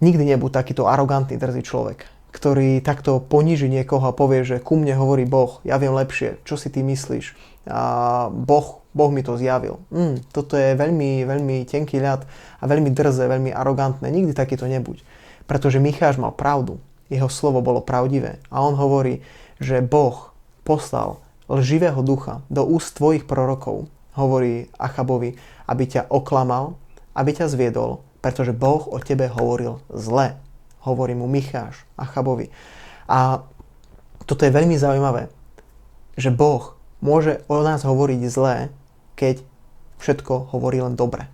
nikdy 0.00 0.34
nebuď 0.34 0.50
takýto 0.60 0.84
arogantný, 0.88 1.40
drzý 1.40 1.64
človek, 1.64 2.04
ktorý 2.32 2.84
takto 2.84 3.20
poníži 3.20 3.68
niekoho 3.68 4.04
a 4.04 4.16
povie, 4.16 4.44
že 4.44 4.60
ku 4.60 4.76
mne 4.76 4.96
hovorí 4.96 5.24
Boh, 5.24 5.60
ja 5.64 5.80
viem 5.80 5.96
lepšie, 5.96 6.40
čo 6.44 6.60
si 6.60 6.68
ty 6.68 6.84
myslíš. 6.84 7.54
A 7.64 8.28
boh, 8.28 8.84
boh 8.92 9.08
mi 9.08 9.24
to 9.24 9.40
zjavil. 9.40 9.80
Mm, 9.88 10.20
toto 10.28 10.60
je 10.60 10.76
veľmi, 10.76 11.24
veľmi 11.24 11.64
tenký 11.64 11.96
ľad 11.96 12.28
a 12.60 12.64
veľmi 12.68 12.92
drze, 12.92 13.24
veľmi 13.24 13.56
arogantné. 13.56 14.12
Nikdy 14.12 14.36
takýto 14.36 14.68
nebuď. 14.68 15.00
Pretože 15.48 15.80
Micháš 15.80 16.20
mal 16.20 16.36
pravdu. 16.36 16.76
Jeho 17.12 17.28
slovo 17.28 17.60
bolo 17.60 17.84
pravdivé. 17.84 18.40
A 18.48 18.64
on 18.64 18.74
hovorí, 18.76 19.20
že 19.60 19.84
Boh 19.84 20.32
poslal 20.64 21.20
lživého 21.48 22.00
ducha 22.00 22.40
do 22.48 22.64
úst 22.64 22.96
tvojich 22.96 23.28
prorokov, 23.28 23.88
hovorí 24.16 24.72
Achabovi, 24.80 25.36
aby 25.68 25.84
ťa 25.84 26.08
oklamal, 26.08 26.80
aby 27.12 27.30
ťa 27.36 27.52
zviedol, 27.52 28.00
pretože 28.24 28.56
Boh 28.56 28.88
o 28.88 28.96
tebe 28.96 29.28
hovoril 29.28 29.84
zle. 29.92 30.40
Hovorí 30.84 31.12
mu 31.12 31.28
Micháš 31.28 31.84
Achabovi. 31.96 32.48
A 33.08 33.44
toto 34.24 34.48
je 34.48 34.52
veľmi 34.52 34.76
zaujímavé, 34.80 35.28
že 36.16 36.32
Boh 36.32 36.76
môže 37.04 37.44
o 37.52 37.60
nás 37.60 37.84
hovoriť 37.84 38.20
zlé, 38.32 38.72
keď 39.16 39.44
všetko 40.00 40.56
hovorí 40.56 40.80
len 40.80 40.96
dobre. 40.96 41.28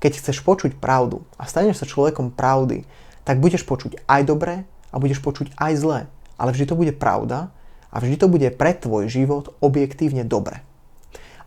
Keď 0.00 0.20
chceš 0.20 0.44
počuť 0.44 0.76
pravdu 0.80 1.24
a 1.36 1.48
staneš 1.48 1.80
sa 1.80 1.88
človekom 1.88 2.32
pravdy, 2.32 2.84
tak 3.24 3.40
budeš 3.40 3.64
počuť 3.64 4.04
aj 4.04 4.22
dobre 4.24 4.54
a 4.94 5.02
budeš 5.02 5.18
počuť 5.18 5.58
aj 5.58 5.72
zlé. 5.74 6.00
Ale 6.38 6.54
vždy 6.54 6.70
to 6.70 6.78
bude 6.78 6.94
pravda 6.94 7.50
a 7.90 7.98
vždy 7.98 8.14
to 8.14 8.30
bude 8.30 8.46
pre 8.54 8.70
tvoj 8.78 9.10
život 9.10 9.50
objektívne 9.58 10.22
dobre. 10.22 10.62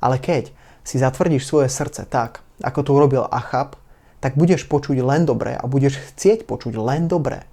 Ale 0.03 0.19
keď 0.19 0.51
si 0.83 0.99
zatvrdíš 0.99 1.47
svoje 1.47 1.71
srdce 1.71 2.03
tak, 2.03 2.43
ako 2.59 2.79
to 2.83 2.91
urobil 2.91 3.23
Achab, 3.31 3.79
tak 4.19 4.35
budeš 4.35 4.67
počuť 4.67 4.99
len 4.99 5.23
dobre 5.23 5.55
a 5.55 5.63
budeš 5.63 5.99
chcieť 6.11 6.43
počuť 6.43 6.75
len 6.75 7.07
dobre. 7.07 7.47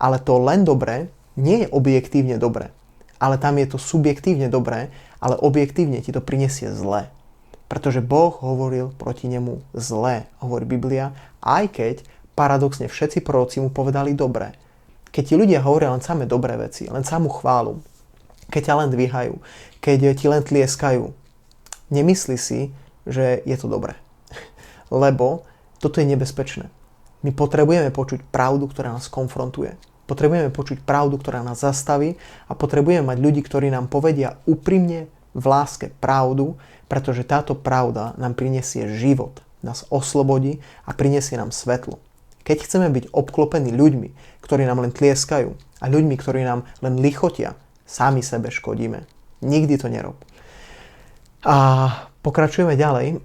Ale 0.00 0.18
to 0.18 0.40
len 0.42 0.66
dobre 0.66 1.12
nie 1.38 1.64
je 1.64 1.68
objektívne 1.70 2.40
dobre, 2.40 2.72
ale 3.20 3.36
tam 3.36 3.60
je 3.60 3.68
to 3.68 3.78
subjektívne 3.78 4.48
dobré, 4.48 4.88
ale 5.20 5.36
objektívne 5.36 6.00
ti 6.00 6.10
to 6.10 6.24
prinesie 6.24 6.72
zle. 6.72 7.12
Pretože 7.68 8.02
Boh 8.02 8.34
hovoril 8.40 8.90
proti 8.96 9.30
nemu 9.30 9.62
zle, 9.76 10.26
hovorí 10.42 10.66
Biblia, 10.66 11.14
aj 11.44 11.64
keď 11.70 11.94
paradoxne 12.34 12.88
všetci 12.88 13.20
proroci 13.20 13.60
mu 13.60 13.68
povedali 13.68 14.16
dobre. 14.16 14.56
Keď 15.10 15.22
ti 15.26 15.34
ľudia 15.34 15.62
hovoria 15.62 15.90
len 15.90 16.02
samé 16.02 16.26
dobré 16.26 16.54
veci, 16.54 16.86
len 16.86 17.02
samú 17.02 17.30
chválu, 17.30 17.82
keď 18.50 18.70
ťa 18.70 18.78
len 18.82 18.88
dvíhajú, 18.90 19.34
keď 19.82 20.14
ti 20.14 20.26
len 20.26 20.42
tlieskajú. 20.42 21.10
Nemyslí 21.90 22.36
si, 22.38 22.70
že 23.06 23.42
je 23.42 23.56
to 23.58 23.66
dobré. 23.66 23.98
Lebo 24.90 25.46
toto 25.82 25.98
je 25.98 26.06
nebezpečné. 26.06 26.70
My 27.20 27.30
potrebujeme 27.34 27.90
počuť 27.92 28.24
pravdu, 28.32 28.70
ktorá 28.70 28.96
nás 28.96 29.10
konfrontuje. 29.10 29.76
Potrebujeme 30.10 30.50
počuť 30.50 30.82
pravdu, 30.82 31.22
ktorá 31.22 31.46
nás 31.46 31.62
zastaví 31.62 32.18
a 32.50 32.58
potrebujeme 32.58 33.14
mať 33.14 33.18
ľudí, 33.22 33.40
ktorí 33.46 33.70
nám 33.70 33.86
povedia 33.86 34.42
úprimne 34.42 35.06
v 35.30 35.44
láske 35.46 35.94
pravdu, 36.02 36.58
pretože 36.90 37.22
táto 37.22 37.54
pravda 37.54 38.18
nám 38.18 38.34
prinesie 38.34 38.90
život, 38.98 39.38
nás 39.62 39.86
oslobodí 39.86 40.58
a 40.82 40.90
prinesie 40.90 41.38
nám 41.38 41.54
svetlo. 41.54 42.02
Keď 42.42 42.66
chceme 42.66 42.88
byť 42.90 43.14
obklopení 43.14 43.70
ľuďmi, 43.70 44.08
ktorí 44.50 44.66
nám 44.66 44.82
len 44.82 44.90
tlieskajú 44.90 45.54
a 45.78 45.86
ľuďmi, 45.86 46.18
ktorí 46.18 46.42
nám 46.42 46.66
len 46.82 46.98
lichotia, 46.98 47.54
Sami 47.86 48.22
sebe 48.22 48.50
škodíme. 48.50 49.06
Nikdy 49.46 49.74
to 49.78 49.86
nerob. 49.86 50.18
A 51.46 51.86
pokračujeme 52.22 52.74
ďalej. 52.74 53.22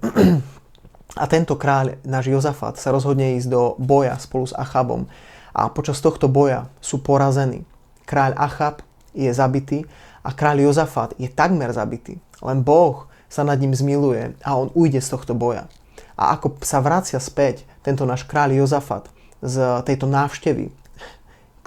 A 1.22 1.24
tento 1.30 1.54
kráľ, 1.58 1.98
náš 2.02 2.28
Jozafat, 2.30 2.76
sa 2.76 2.90
rozhodne 2.90 3.38
ísť 3.38 3.48
do 3.48 3.78
boja 3.78 4.18
spolu 4.18 4.46
s 4.46 4.54
Achabom. 4.54 5.06
A 5.54 5.70
počas 5.70 6.02
tohto 6.02 6.26
boja 6.30 6.70
sú 6.82 6.98
porazení. 7.02 7.62
Kráľ 8.06 8.36
Achab 8.38 8.82
je 9.14 9.30
zabitý 9.30 9.86
a 10.26 10.34
kráľ 10.34 10.70
Jozafat 10.70 11.14
je 11.16 11.30
takmer 11.30 11.70
zabitý. 11.72 12.18
Len 12.42 12.60
Boh 12.60 13.06
sa 13.30 13.42
nad 13.42 13.56
ním 13.56 13.72
zmiluje 13.72 14.38
a 14.44 14.50
on 14.58 14.68
ujde 14.76 15.00
z 15.02 15.08
tohto 15.10 15.34
boja. 15.34 15.70
a 16.16 16.32
ako 16.36 16.60
sa 16.64 16.80
vracia 16.80 17.20
späť 17.20 17.68
tento 17.84 18.02
náš 18.08 18.24
kráľ 18.24 18.56
Jozafat 18.60 19.08
z 19.44 19.84
tejto 19.84 20.08
návštevy, 20.08 20.72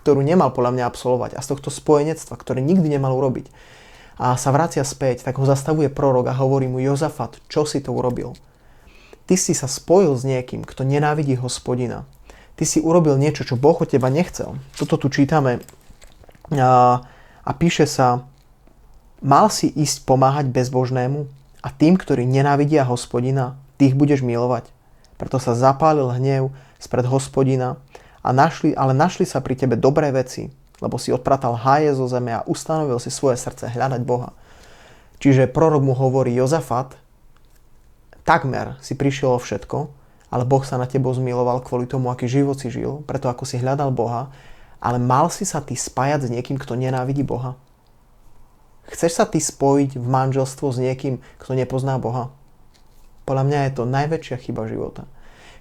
ktorú 0.10 0.25
nemal 0.25 0.50
podľa 0.50 0.74
mňa 0.74 0.84
absolvovať 0.89 1.38
a 1.38 1.46
z 1.46 1.54
tohto 1.54 1.70
spojenectva, 1.70 2.34
ktoré 2.34 2.66
nikdy 2.66 2.98
nemal 2.98 3.13
urobiť 3.13 3.54
a 4.20 4.36
sa 4.36 4.51
vracia 4.51 4.84
späť, 4.84 5.24
tak 5.24 5.39
ho 5.39 5.48
zastavuje 5.48 5.88
prorok 5.88 6.28
a 6.28 6.36
hovorí 6.36 6.68
mu 6.68 6.84
Jozafat, 6.84 7.39
čo 7.48 7.63
si 7.63 7.80
to 7.80 7.96
urobil? 7.96 8.36
Ty 9.24 9.39
si 9.39 9.56
sa 9.56 9.72
spojil 9.72 10.12
s 10.20 10.28
niekým, 10.28 10.68
kto 10.68 10.84
nenávidí 10.84 11.39
hospodina. 11.39 12.04
Ty 12.60 12.68
si 12.68 12.84
urobil 12.84 13.16
niečo, 13.16 13.48
čo 13.48 13.56
Boh 13.56 13.80
od 13.80 13.88
teba 13.88 14.12
nechcel. 14.12 14.60
Toto 14.75 15.00
tu 15.00 15.08
čítame 15.08 15.63
a, 16.51 17.00
a 17.48 17.51
píše 17.56 17.88
sa, 17.88 18.28
mal 19.24 19.48
si 19.48 19.72
ísť 19.72 20.04
pomáhať 20.04 20.51
bezbožnému 20.51 21.24
a 21.63 21.70
tým, 21.72 21.96
ktorí 21.96 22.28
nenávidia 22.28 22.84
hospodina, 22.84 23.56
tých 23.80 23.96
budeš 23.96 24.20
milovať. 24.20 24.68
Preto 25.16 25.39
sa 25.39 25.56
zapálil 25.56 26.12
hnev 26.12 26.51
spred 26.75 27.08
hospodina, 27.08 27.80
a 28.30 28.32
našli, 28.32 28.78
ale 28.78 28.94
našli 28.94 29.26
sa 29.26 29.42
pri 29.42 29.58
tebe 29.58 29.74
dobré 29.74 30.14
veci, 30.14 30.54
lebo 30.78 31.02
si 31.02 31.10
odpratal 31.10 31.58
háje 31.58 31.98
zo 31.98 32.06
zeme 32.06 32.30
a 32.38 32.46
ustanovil 32.46 33.02
si 33.02 33.10
svoje 33.10 33.42
srdce 33.42 33.74
hľadať 33.74 34.06
Boha. 34.06 34.38
Čiže 35.18 35.50
prorok 35.50 35.82
mu 35.82 35.98
hovorí 35.98 36.38
Jozafat, 36.38 36.94
takmer 38.22 38.78
si 38.86 38.94
prišiel 38.94 39.34
o 39.34 39.42
všetko, 39.42 39.90
ale 40.30 40.46
Boh 40.46 40.62
sa 40.62 40.78
na 40.78 40.86
tebo 40.86 41.10
zmiloval 41.10 41.66
kvôli 41.66 41.90
tomu, 41.90 42.14
aký 42.14 42.30
život 42.30 42.62
si 42.62 42.70
žil, 42.70 43.02
preto 43.10 43.34
ako 43.34 43.50
si 43.50 43.58
hľadal 43.58 43.90
Boha, 43.90 44.30
ale 44.78 45.02
mal 45.02 45.34
si 45.34 45.44
sa 45.44 45.60
ty 45.60 45.74
spájať 45.74 46.30
s 46.30 46.32
niekým, 46.32 46.62
kto 46.62 46.78
nenávidí 46.78 47.26
Boha? 47.26 47.58
Chceš 48.94 49.18
sa 49.18 49.26
ty 49.26 49.42
spojiť 49.42 49.98
v 49.98 50.06
manželstvo 50.06 50.70
s 50.70 50.78
niekým, 50.78 51.18
kto 51.42 51.58
nepozná 51.58 51.98
Boha? 51.98 52.30
Podľa 53.26 53.44
mňa 53.50 53.60
je 53.66 53.72
to 53.74 53.84
najväčšia 53.90 54.38
chyba 54.38 54.70
života. 54.70 55.10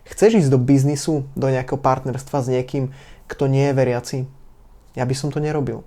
Chceš 0.08 0.44
ísť 0.44 0.50
do 0.50 0.58
biznisu, 0.60 1.28
do 1.36 1.46
nejakého 1.52 1.76
partnerstva 1.76 2.40
s 2.40 2.48
niekým, 2.48 2.90
kto 3.28 3.44
nie 3.44 3.68
je 3.68 3.76
veriaci? 3.76 4.18
Ja 4.96 5.04
by 5.04 5.14
som 5.14 5.28
to 5.28 5.38
nerobil. 5.38 5.84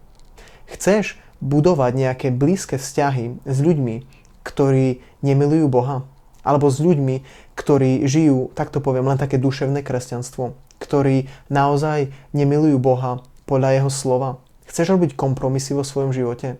Chceš 0.70 1.18
budovať 1.42 1.92
nejaké 1.98 2.28
blízke 2.30 2.78
vzťahy 2.78 3.42
s 3.44 3.58
ľuďmi, 3.60 4.06
ktorí 4.46 5.01
nemilujú 5.25 5.68
Boha? 5.68 6.06
Alebo 6.42 6.70
s 6.70 6.82
ľuďmi, 6.82 7.25
ktorí 7.58 8.06
žijú, 8.06 8.50
tak 8.54 8.74
to 8.74 8.82
poviem, 8.82 9.10
len 9.10 9.18
také 9.18 9.38
duševné 9.38 9.86
kresťanstvo, 9.86 10.58
ktorí 10.82 11.30
naozaj 11.50 12.13
nemilujú 12.34 12.78
Boha 12.82 13.22
podľa 13.46 13.78
Jeho 13.78 13.92
slova? 13.94 14.30
Chceš 14.66 14.96
robiť 14.96 15.18
kompromisy 15.18 15.75
vo 15.75 15.86
svojom 15.86 16.16
živote? 16.16 16.58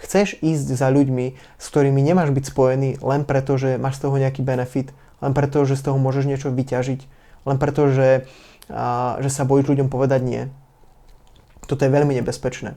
Chceš 0.00 0.40
ísť 0.40 0.78
za 0.78 0.88
ľuďmi, 0.90 1.36
s 1.58 1.64
ktorými 1.68 2.00
nemáš 2.02 2.34
byť 2.34 2.44
spojený 2.50 2.90
len 3.02 3.22
preto, 3.22 3.54
že 3.54 3.78
máš 3.78 4.00
z 4.00 4.08
toho 4.08 4.16
nejaký 4.18 4.42
benefit, 4.42 4.90
len 5.22 5.32
preto, 5.32 5.62
že 5.62 5.78
z 5.78 5.88
toho 5.88 5.98
môžeš 6.02 6.26
niečo 6.26 6.50
vyťažiť, 6.50 7.00
len 7.46 7.56
preto, 7.56 7.88
že, 7.88 8.26
a, 8.68 9.16
že 9.22 9.30
sa 9.30 9.46
bojíš 9.46 9.72
ľuďom 9.72 9.88
povedať 9.88 10.20
nie. 10.26 10.42
Toto 11.70 11.86
je 11.86 11.94
veľmi 11.94 12.18
nebezpečné. 12.18 12.74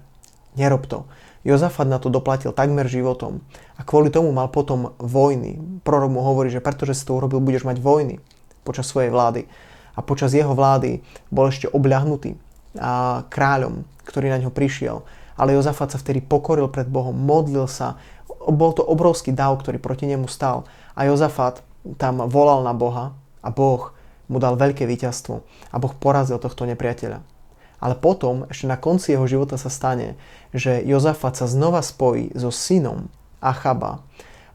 Nerob 0.56 0.86
to. 0.88 1.10
Jozafat 1.46 1.86
na 1.86 2.02
to 2.02 2.10
doplatil 2.10 2.56
takmer 2.56 2.90
životom 2.90 3.44
a 3.78 3.86
kvôli 3.86 4.10
tomu 4.10 4.34
mal 4.34 4.50
potom 4.50 4.98
vojny. 4.98 5.62
Prorok 5.86 6.10
mu 6.10 6.22
hovorí, 6.26 6.50
že 6.50 6.64
pretože 6.64 6.98
si 6.98 7.06
to 7.06 7.18
urobil, 7.18 7.44
budeš 7.44 7.68
mať 7.68 7.78
vojny 7.84 8.24
počas 8.66 8.90
svojej 8.90 9.14
vlády. 9.14 9.46
A 9.94 10.02
počas 10.02 10.34
jeho 10.34 10.58
vlády 10.58 11.06
bol 11.30 11.46
ešte 11.50 11.70
obľahnutý 11.70 12.38
a 12.82 13.24
kráľom, 13.30 13.86
ktorý 14.06 14.34
na 14.34 14.42
ňo 14.42 14.50
prišiel 14.50 15.06
ale 15.36 15.56
Jozafat 15.56 15.96
sa 15.96 16.00
vtedy 16.00 16.24
pokoril 16.24 16.72
pred 16.72 16.88
Bohom, 16.88 17.16
modlil 17.16 17.68
sa, 17.68 18.00
bol 18.48 18.72
to 18.72 18.84
obrovský 18.84 19.36
dav, 19.36 19.60
ktorý 19.60 19.80
proti 19.80 20.08
nemu 20.08 20.28
stal. 20.32 20.64
A 20.96 21.08
Jozafat 21.08 21.60
tam 22.02 22.26
volal 22.26 22.66
na 22.66 22.74
Boha 22.74 23.14
a 23.46 23.50
Boh 23.54 23.94
mu 24.26 24.42
dal 24.42 24.58
veľké 24.58 24.90
víťazstvo 24.90 25.46
a 25.46 25.76
Boh 25.78 25.94
porazil 25.94 26.42
tohto 26.42 26.66
nepriateľa. 26.66 27.22
Ale 27.78 27.96
potom, 28.00 28.50
ešte 28.50 28.66
na 28.66 28.80
konci 28.80 29.14
jeho 29.14 29.30
života 29.30 29.62
sa 29.62 29.70
stane, 29.70 30.18
že 30.56 30.82
Jozafat 30.82 31.38
sa 31.38 31.46
znova 31.46 31.86
spojí 31.86 32.34
so 32.34 32.50
synom 32.50 33.12
Achaba 33.44 34.02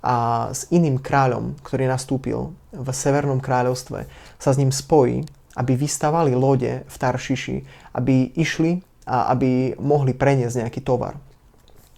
a 0.03 0.49
s 0.51 0.67
iným 0.73 0.99
kráľom, 0.99 1.61
ktorý 1.63 1.87
nastúpil 1.87 2.51
v 2.73 2.89
Severnom 2.91 3.39
kráľovstve, 3.39 4.09
sa 4.41 4.51
s 4.51 4.59
ním 4.59 4.73
spojí, 4.73 5.23
aby 5.55 5.73
vystavali 5.77 6.33
lode 6.33 6.83
v 6.89 6.97
Taršiši, 6.97 7.57
aby 7.95 8.33
išli 8.35 8.81
a 9.05 9.31
aby 9.31 9.77
mohli 9.77 10.17
preniesť 10.17 10.65
nejaký 10.65 10.81
tovar. 10.81 11.21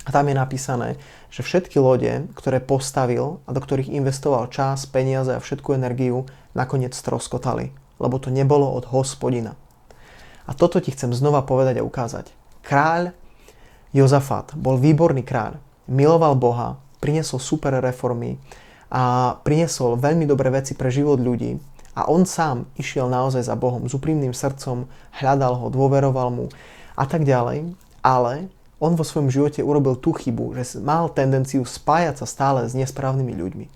A 0.02 0.10
tam 0.10 0.26
je 0.26 0.34
napísané, 0.34 0.88
že 1.30 1.46
všetky 1.46 1.78
lode, 1.78 2.26
ktoré 2.34 2.58
postavil 2.58 3.38
a 3.46 3.50
do 3.54 3.62
ktorých 3.62 3.94
investoval 3.94 4.50
čas, 4.50 4.82
peniaze 4.90 5.30
a 5.30 5.42
všetku 5.42 5.78
energiu, 5.78 6.26
nakoniec 6.58 6.90
stroskotali, 6.92 7.70
lebo 8.02 8.18
to 8.18 8.34
nebolo 8.34 8.66
od 8.66 8.90
hospodina. 8.90 9.54
A 10.42 10.58
toto 10.58 10.82
ti 10.82 10.90
chcem 10.90 11.14
znova 11.14 11.46
povedať 11.46 11.78
a 11.78 11.86
ukázať. 11.86 12.34
Kráľ 12.66 13.14
Jozafat 13.94 14.58
bol 14.58 14.74
výborný 14.80 15.22
kráľ, 15.22 15.62
miloval 15.86 16.34
Boha, 16.34 16.82
priniesol 16.98 17.38
super 17.38 17.78
reformy 17.78 18.42
a 18.90 19.36
priniesol 19.46 20.00
veľmi 20.00 20.26
dobré 20.26 20.50
veci 20.50 20.74
pre 20.74 20.90
život 20.90 21.22
ľudí. 21.22 21.62
A 21.92 22.08
on 22.08 22.24
sám 22.24 22.66
išiel 22.80 23.06
naozaj 23.06 23.44
za 23.44 23.54
Bohom 23.54 23.84
s 23.84 23.92
úprimným 23.92 24.32
srdcom, 24.32 24.88
hľadal 25.20 25.60
ho, 25.60 25.66
dôveroval 25.68 26.28
mu 26.32 26.46
a 26.96 27.04
tak 27.04 27.28
ďalej, 27.28 27.76
ale 28.00 28.48
on 28.82 28.98
vo 28.98 29.06
svojom 29.06 29.30
živote 29.30 29.62
urobil 29.62 29.94
tú 29.94 30.10
chybu, 30.10 30.58
že 30.58 30.82
mal 30.82 31.06
tendenciu 31.06 31.62
spájať 31.62 32.18
sa 32.18 32.26
stále 32.26 32.66
s 32.66 32.74
nesprávnymi 32.74 33.30
ľuďmi. 33.30 33.66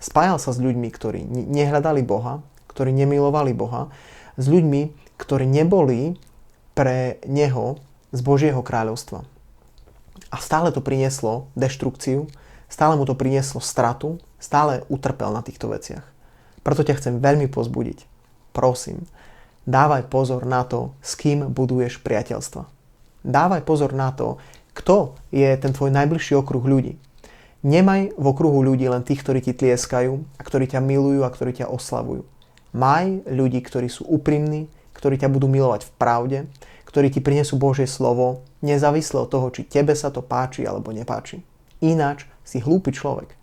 Spájal 0.00 0.40
sa 0.40 0.56
s 0.56 0.58
ľuďmi, 0.58 0.88
ktorí 0.88 1.28
nehľadali 1.28 2.00
Boha, 2.00 2.40
ktorí 2.72 2.96
nemilovali 2.96 3.52
Boha, 3.52 3.92
s 4.40 4.48
ľuďmi, 4.48 5.12
ktorí 5.20 5.44
neboli 5.44 6.16
pre 6.72 7.20
neho 7.28 7.76
z 8.16 8.20
Božieho 8.24 8.64
kráľovstva. 8.64 9.28
A 10.32 10.36
stále 10.40 10.72
to 10.72 10.80
prinieslo 10.80 11.52
deštrukciu, 11.52 12.24
stále 12.72 12.96
mu 12.96 13.04
to 13.04 13.12
prinieslo 13.12 13.60
stratu, 13.60 14.20
stále 14.40 14.88
utrpel 14.88 15.36
na 15.36 15.44
týchto 15.44 15.68
veciach. 15.68 16.04
Preto 16.64 16.80
ťa 16.80 16.96
chcem 16.96 17.14
veľmi 17.20 17.52
pozbudiť. 17.52 18.08
Prosím, 18.56 19.04
dávaj 19.68 20.08
pozor 20.08 20.48
na 20.48 20.64
to, 20.64 20.96
s 21.04 21.12
kým 21.16 21.52
buduješ 21.52 22.00
priateľstva. 22.00 22.75
Dávaj 23.26 23.66
pozor 23.66 23.90
na 23.90 24.14
to, 24.14 24.38
kto 24.70 25.18
je 25.34 25.50
ten 25.58 25.74
tvoj 25.74 25.90
najbližší 25.90 26.38
okruh 26.38 26.62
ľudí. 26.62 26.94
Nemaj 27.66 28.14
v 28.14 28.24
okruhu 28.30 28.62
ľudí 28.62 28.86
len 28.86 29.02
tých, 29.02 29.26
ktorí 29.26 29.42
ti 29.42 29.50
tlieskajú 29.50 30.38
a 30.38 30.40
ktorí 30.46 30.70
ťa 30.70 30.78
milujú 30.78 31.26
a 31.26 31.32
ktorí 31.34 31.58
ťa 31.58 31.66
oslavujú. 31.66 32.22
Maj 32.70 33.26
ľudí, 33.26 33.58
ktorí 33.58 33.90
sú 33.90 34.06
úprimní, 34.06 34.70
ktorí 34.94 35.18
ťa 35.18 35.26
budú 35.26 35.50
milovať 35.50 35.90
v 35.90 35.92
pravde, 35.98 36.38
ktorí 36.86 37.10
ti 37.10 37.18
prinesú 37.18 37.58
Božie 37.58 37.90
slovo, 37.90 38.46
nezávisle 38.62 39.18
od 39.18 39.28
toho, 39.28 39.50
či 39.50 39.66
tebe 39.66 39.98
sa 39.98 40.14
to 40.14 40.22
páči 40.22 40.62
alebo 40.62 40.94
nepáči. 40.94 41.42
Ináč 41.82 42.30
si 42.46 42.62
hlúpy 42.62 42.94
človek. 42.94 43.34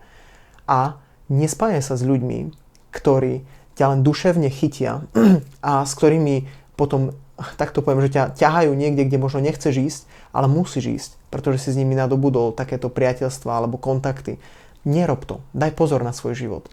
A 0.64 0.98
nespájaj 1.28 1.84
sa 1.84 1.96
s 2.00 2.08
ľuďmi, 2.08 2.56
ktorí 2.96 3.44
ťa 3.76 3.86
len 3.92 4.00
duševne 4.06 4.48
chytia 4.48 5.04
a 5.66 5.84
s 5.84 5.92
ktorými 5.98 6.48
potom, 6.78 7.14
takto 7.58 7.82
poviem, 7.82 8.06
že 8.06 8.14
ťa 8.18 8.24
ťahajú 8.38 8.72
niekde, 8.74 9.10
kde 9.10 9.18
možno 9.22 9.42
nechceš 9.42 9.76
ísť, 9.78 10.02
ale 10.34 10.46
musíš 10.50 10.86
ísť, 10.86 11.12
pretože 11.34 11.66
si 11.66 11.70
s 11.74 11.80
nimi 11.80 11.98
nadobudol 11.98 12.54
takéto 12.54 12.90
priateľstva 12.94 13.50
alebo 13.50 13.82
kontakty. 13.82 14.38
Nerob 14.84 15.24
to, 15.26 15.40
daj 15.56 15.74
pozor 15.74 16.04
na 16.04 16.12
svoj 16.12 16.36
život. 16.36 16.68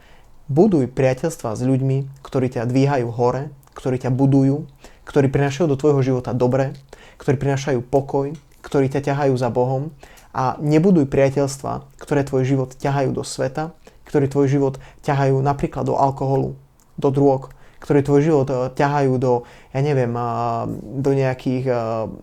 Buduj 0.50 0.90
priateľstva 0.90 1.54
s 1.54 1.62
ľuďmi, 1.62 2.26
ktorí 2.26 2.50
ťa 2.50 2.66
dvíhajú 2.66 3.08
hore, 3.14 3.54
ktorí 3.78 4.02
ťa 4.02 4.10
budujú, 4.10 4.66
ktorí 5.06 5.30
prinášajú 5.30 5.66
do 5.70 5.78
tvojho 5.78 6.02
života 6.02 6.34
dobre, 6.34 6.74
ktorí 7.22 7.38
prinášajú 7.38 7.80
pokoj, 7.86 8.34
ktorí 8.60 8.90
ťa 8.90 9.14
ťahajú 9.14 9.34
za 9.38 9.48
Bohom 9.48 9.94
a 10.34 10.58
nebuduj 10.58 11.06
priateľstva, 11.06 11.86
ktoré 11.98 12.26
tvoj 12.26 12.42
život 12.44 12.70
ťahajú 12.76 13.10
do 13.14 13.22
sveta, 13.22 13.72
ktorí 14.10 14.26
tvoj 14.26 14.46
život 14.50 14.74
ťahajú 15.06 15.38
napríklad 15.38 15.86
do 15.86 15.94
alkoholu, 15.94 16.58
do 16.98 17.08
drog, 17.14 17.54
ktoré 17.80 18.04
tvoj 18.04 18.20
život 18.22 18.48
eh, 18.52 18.68
ťahajú 18.76 19.12
do, 19.16 19.48
ja 19.72 19.80
neviem, 19.80 20.12
eh, 20.12 20.24
do 21.00 21.10
nejakých, 21.16 21.64
eh, 21.66 21.76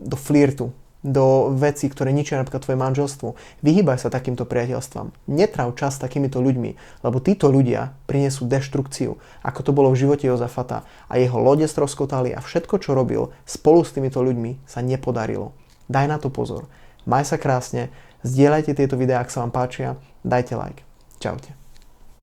do 0.05 0.15
flirtu, 0.15 0.71
do 1.05 1.53
vecí, 1.53 1.87
ktoré 1.87 2.11
ničia 2.11 2.41
napríklad 2.41 2.63
tvoje 2.65 2.77
manželstvo. 2.77 3.27
Vyhýbaj 3.63 4.01
sa 4.01 4.09
takýmto 4.13 4.43
priateľstvám. 4.43 5.13
Netrav 5.29 5.73
čas 5.79 5.95
s 5.97 6.03
takýmito 6.03 6.41
ľuďmi, 6.41 7.03
lebo 7.05 7.17
títo 7.21 7.47
ľudia 7.47 7.95
prinesú 8.09 8.49
deštrukciu, 8.49 9.15
ako 9.45 9.59
to 9.61 9.71
bolo 9.71 9.93
v 9.93 9.99
živote 10.03 10.27
Jozafata 10.27 10.83
a 11.07 11.13
jeho 11.15 11.37
lode 11.37 11.65
stroskotali 11.65 12.33
a 12.33 12.43
všetko, 12.43 12.81
čo 12.81 12.97
robil 12.97 13.31
spolu 13.47 13.85
s 13.87 13.93
týmito 13.93 14.19
ľuďmi, 14.19 14.67
sa 14.67 14.83
nepodarilo. 14.83 15.55
Daj 15.87 16.05
na 16.11 16.17
to 16.19 16.27
pozor. 16.27 16.67
Maj 17.07 17.31
sa 17.31 17.39
krásne, 17.39 17.87
zdieľajte 18.27 18.75
tieto 18.75 18.99
videá, 18.99 19.23
ak 19.23 19.31
sa 19.31 19.47
vám 19.47 19.55
páčia, 19.55 19.95
dajte 20.27 20.59
like. 20.59 20.83
Čaute. 21.23 21.66